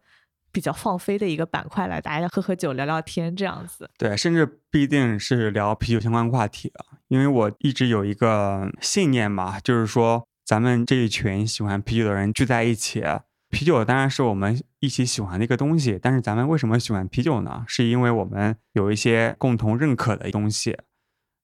[0.52, 3.90] 比较放飞的一个板块了，大家喝喝酒聊聊天这样子。
[3.96, 13.02] 对，甚至不一定是聊啤酒相关话题啊，因为我一直有一个信念嘛，就是说咱们这一群喜欢啤酒的人聚在一起。
[13.54, 17.64] 啤酒当然是我们一起喜欢的一个东西，但是咱们为什么喜欢啤酒呢？
[17.68, 20.76] 是因为我们有一些共同认可的东西。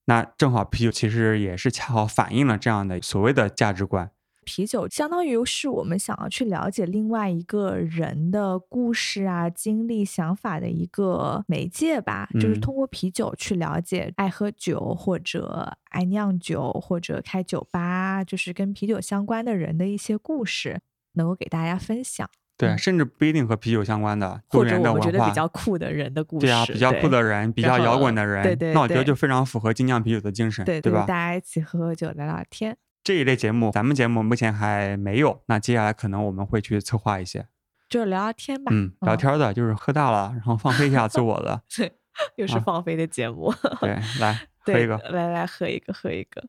[0.06, 4.10] 那正好啤酒其实也是恰好反映了这样的所谓的价值观。
[4.44, 20.80] 啤酒相当于是我们想要去了解另外一个人的故事啊、经历、想法的一个媒介吧，就是通过啤酒去了解爱喝酒或者爱酿酒或者开酒吧，就是跟啤酒相关的人的一些故事。
[21.12, 31.04] 能够给大家分享，对，甚至不一定和啤酒相关的，或者我们觉得比较酷的人的故事，对啊，比较酷的人，比较摇滚的人，对对，那我觉得就非常符合精酿啤酒的精神，对对吧？
[31.06, 32.76] 大家一起喝喝酒，聊聊天。
[33.02, 37.46] 这一类节目，咱们节目目前还没有，那接下来可能我们会去策划一些，
[37.88, 41.90] 就是聊聊天吧，嗯，聊天的，就是喝大了，然后放飞一下自我的， 对，
[42.36, 46.44] 又是放飞的节目，对，来喝一个，来来喝一个，喝一个。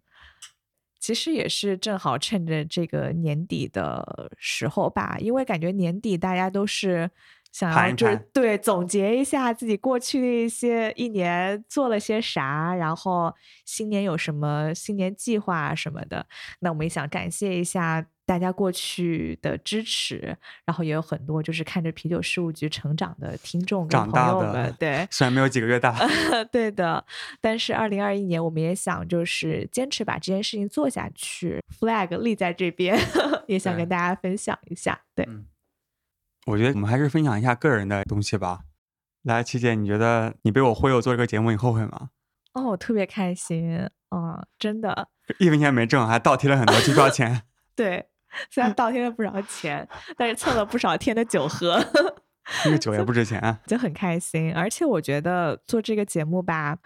[1.02, 7.10] 其实也是正好趁着这个年底的时候吧，因为感觉年底大家都是
[7.52, 13.34] 想要就是对总结一下自己过去的一些一年做了些啥，然后
[13.66, 16.26] 新年有什么新年计划什么的。
[16.60, 18.06] 那我们也想感谢一下。
[18.24, 25.94] 大家过去的支持，然后也有很多就是看着啤酒事务局成长的听众跟朋友们，对，虽然没有几个月大，
[26.50, 27.04] 对的，
[27.42, 32.98] 但是二零二一年我们也想就是坚持把这件事情做下去，flag 立在这边，
[33.48, 34.98] 也想跟大家分享一下。
[35.14, 35.28] 对，
[36.48, 38.62] 我觉得我们还是分享一下个人的东西吧。
[39.24, 42.10] 来，琪姐，你觉得你被我忽悠做这个节目，你后悔吗？
[42.54, 47.44] 哦，我特别开心，嗯，真的，一分钱没挣，还倒贴了很多机票钱，
[47.76, 48.08] 对。
[48.50, 49.86] 虽然倒贴了不少钱，
[50.16, 51.78] 但是蹭了不少天的酒喝。
[52.64, 54.54] 那个酒也不值钱， 就很开心。
[54.56, 56.78] 而且我觉得做这个节目吧，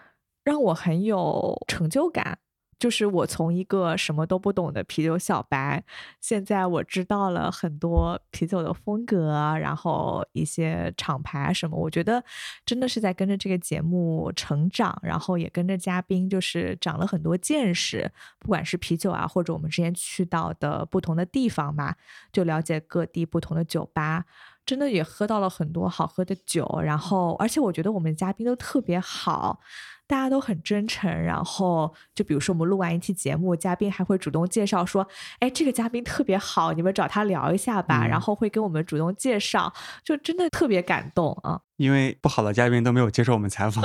[0.42, 2.38] 让我很有成就感。
[2.78, 5.82] 就是我从一个什么都不懂的啤酒小白，
[6.20, 12.22] 现在我知道了很多啤酒的风格，然后一些厂牌什么，我觉得
[12.64, 21.94] 真的是在跟着这个节目成长，然后也跟着嘉宾就是长了很多见识，不管是啤酒啊，或者我们之前去到的不同的地方嘛，
[22.30, 24.24] 就了解各地不同的酒吧。
[24.66, 29.60] 真的也喝到了很多好喝的酒，然后而且我觉得我们嘉宾都特别好，
[30.06, 31.10] 大家都很真诚。
[31.10, 35.06] 然后就比如说我们录完一期节目，嘉宾还会主动介绍说
[35.40, 39.72] ：“哎，这个嘉宾特别好，你们找他聊一下吧。”然后会跟我们主动介绍，
[40.04, 41.60] 就真的特别感动啊。
[41.76, 43.84] 因为不好的嘉宾都没有接受我们采访，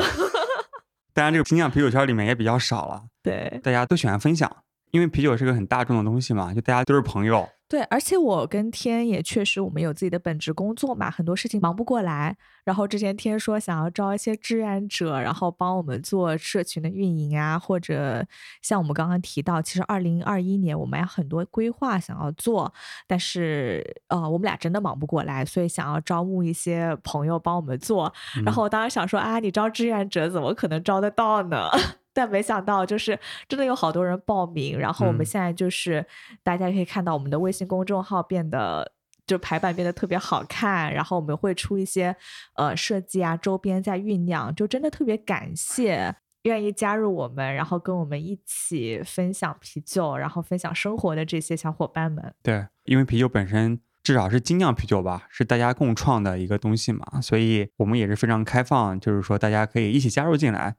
[1.14, 3.04] 当然这个精酿啤酒圈里面也比较少了。
[3.22, 4.50] 对，大家都喜欢分享，
[4.92, 7.50] 因为啤酒是个很大众的东西嘛，就大家都是朋友。
[7.72, 12.36] 对，而且我跟天也确实，我们有自己的本职工作嘛，很多事情忙不过来。
[12.66, 18.26] 然后之前天说想要招一些志愿者，然后帮我们做社群的运营啊，或者
[18.62, 22.74] 像我们刚刚提到，其实二零二一年我们有很多规划想要做，
[23.08, 28.14] 但是呃，我们俩真的忙不过来，所以想要招募一些朋友帮我们做。
[28.44, 31.70] 然后我当时想说啊，你招志愿者怎么可能招得到呢？
[32.14, 36.06] 但没想到，就是真的有好多人报名，然后我们现在就是
[36.44, 38.92] 大家可以看到我们的微信公众号变得
[39.26, 42.16] 就排版变得特别好看，然后我们会出一些
[42.56, 52.34] 呃设计啊周边在酝酿，就真的特别感谢愿意加入我们，然后跟我们一起分享啤酒，然后分享生活的这些小伙伴们。
[52.44, 60.76] 对，因为啤酒本身至少是精酿啤酒吧，是大家共创的一个东西嘛，所以我们也是非常开放，就是说大家可以一起加入进来。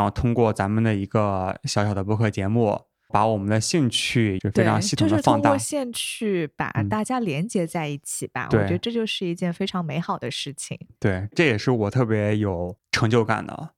[0.00, 2.80] 然后通过咱们的一个小小的播客节目，
[3.10, 8.48] 把我们的兴趣就非常系统的放大，兴趣把大家连接在一起吧。
[8.50, 10.78] 我觉得这就是一件非常美好的事情。
[10.98, 13.72] 对，这也是我特别有成就感的，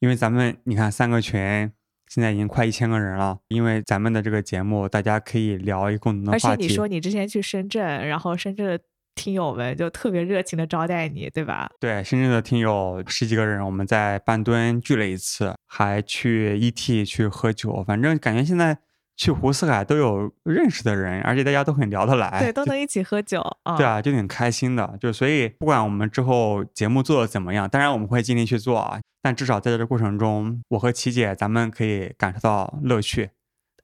[0.00, 1.72] 因为咱们你看三个群
[2.08, 6.46] 现在已经快一千个人了，因为咱们的这个节目，大家可以聊一共同的话题。
[6.48, 8.78] 而且你说你之前去深圳，然后深圳的。
[9.16, 11.68] 听友们就特别热情的招待你，对吧？
[11.80, 18.78] 对，深圳的听友十几个人，我们在半吨聚了一次，还去 ET 去喝酒，反正感觉现在
[19.16, 23.76] 去胡四海都有认识的人，而且大家都很聊得来，对，都能一起喝酒啊。
[23.76, 24.96] 对啊，就挺开心的。
[25.00, 33.30] 就所以不管我们之后节目做的怎么样，当然我们会尽力去做啊，但至少在这个过程中，我和琪姐咱们可以感受到乐趣，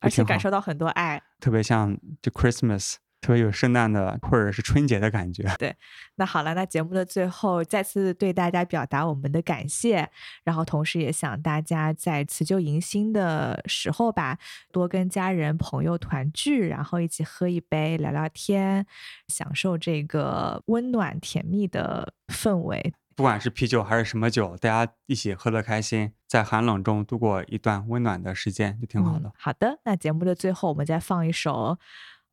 [0.01, 2.97] 而且感受到很多爱，特别像就 Christmas。
[3.23, 5.45] 特别有圣诞的或者是春节的感觉。
[5.59, 5.75] 对，
[6.17, 10.11] 那好了，那节目的最后再次对大家表达我们的感谢，
[10.43, 14.37] 然后同时也想大家在辞旧迎新的时候吧，
[14.73, 18.85] 多跟家人朋友团聚，然后一起喝一杯，聊聊天，
[19.29, 22.93] 享受这个温暖甜蜜的氛围。
[23.15, 29.31] 不管是啤酒还是什么酒，大家一起喝得开心，在寒冷中度过一段温暖的时间，就挺好的。
[29.39, 31.79] 好的，那节目的最后，我们再放一首。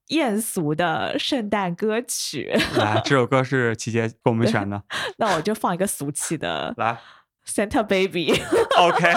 [0.09, 4.81] 艳俗的圣诞歌曲，来，这首歌是琪姐给我们选的，
[5.17, 6.99] 那我就放一个俗气的，来
[7.47, 8.33] ，Santa Baby。
[8.77, 9.13] OK，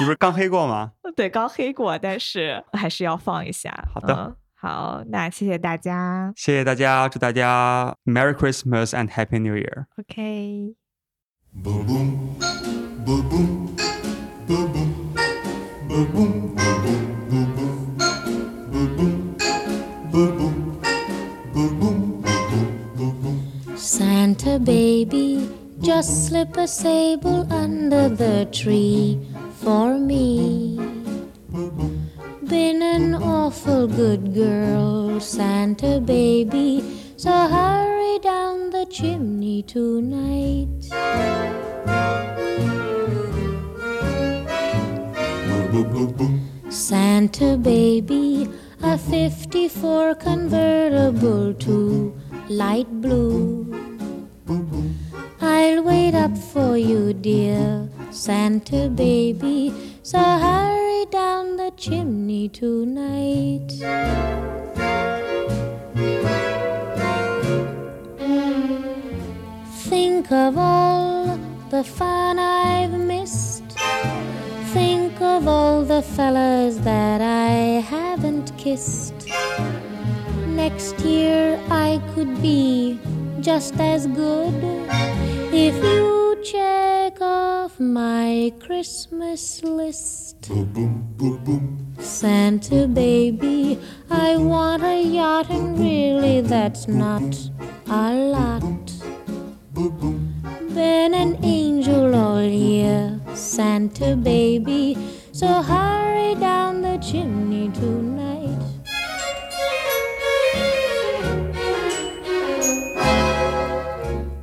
[0.00, 0.92] 你不是刚黑过吗？
[1.16, 3.72] 对，刚黑过，但是还是要放一下。
[3.92, 9.86] 好的，好，那谢谢大家，谢谢大家，祝大家 Merry Christmas and Happy New Year。
[9.98, 10.74] OK。
[23.74, 25.50] Santa baby,
[25.80, 29.18] just slip a sable under the tree
[29.54, 30.78] for me.
[32.46, 36.84] Been an awful good girl, Santa baby,
[37.16, 40.68] so hurry down the chimney tonight.
[46.70, 48.48] Santa baby,
[48.84, 52.14] a 54 convertible to
[52.50, 53.64] light blue.
[55.40, 59.72] I'll wait up for you, dear Santa baby.
[60.02, 63.72] So hurry down the chimney tonight.
[69.88, 71.38] Think of all
[71.70, 73.53] the fun I've missed.
[74.74, 79.14] Think of all the fellas that I haven't kissed.
[80.48, 82.98] Next year I could be
[83.40, 84.52] just as good
[85.52, 90.50] if you check off my Christmas list.
[92.00, 93.78] Santa baby,
[94.10, 97.48] I want a yacht, and really that's not
[97.86, 98.64] a lot.
[100.74, 104.98] Been an angel all year, Santa baby,
[105.30, 108.58] so hurry down the chimney tonight.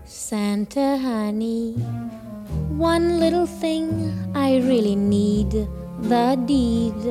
[0.05, 1.73] Santa honey,
[2.69, 5.51] one little thing I really need
[5.99, 7.01] the deed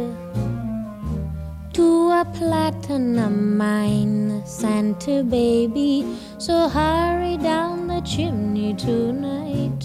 [1.75, 6.07] to a platinum mine, Santa baby.
[6.39, 9.84] So hurry down chimney tonight.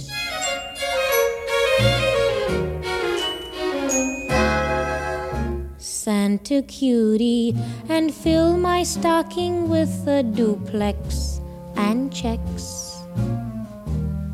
[5.77, 7.55] Santa cutie,
[7.89, 11.41] and fill my stocking with a duplex
[11.75, 13.01] and checks.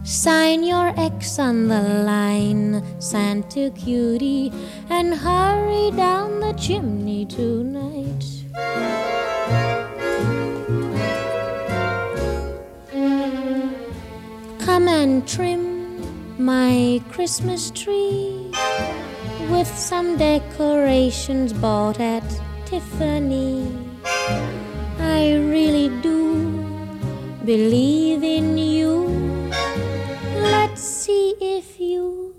[0.04, 4.52] Sign your X on the line, Santa cutie,
[4.90, 8.26] and hurry down the chimney tonight.
[14.82, 18.52] Come and trim my Christmas tree
[19.52, 22.24] with some decorations bought at
[22.66, 23.72] Tiffany.
[24.98, 26.66] I really do
[27.46, 29.06] believe in you.
[30.38, 32.34] Let's see if you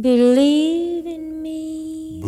[0.00, 2.22] believe in me.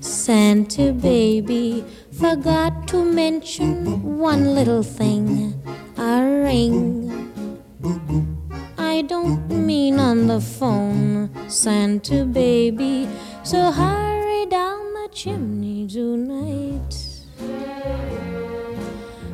[0.00, 5.62] Santa baby forgot to mention one little thing
[5.98, 7.23] a ring.
[8.78, 13.06] I don't mean on the phone, Santa baby.
[13.42, 16.94] So hurry down the chimney tonight.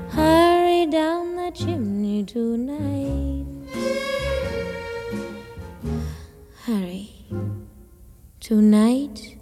[0.08, 3.46] Hurry down the chimney tonight.
[6.64, 7.12] Hurry.
[8.40, 9.36] Tonight.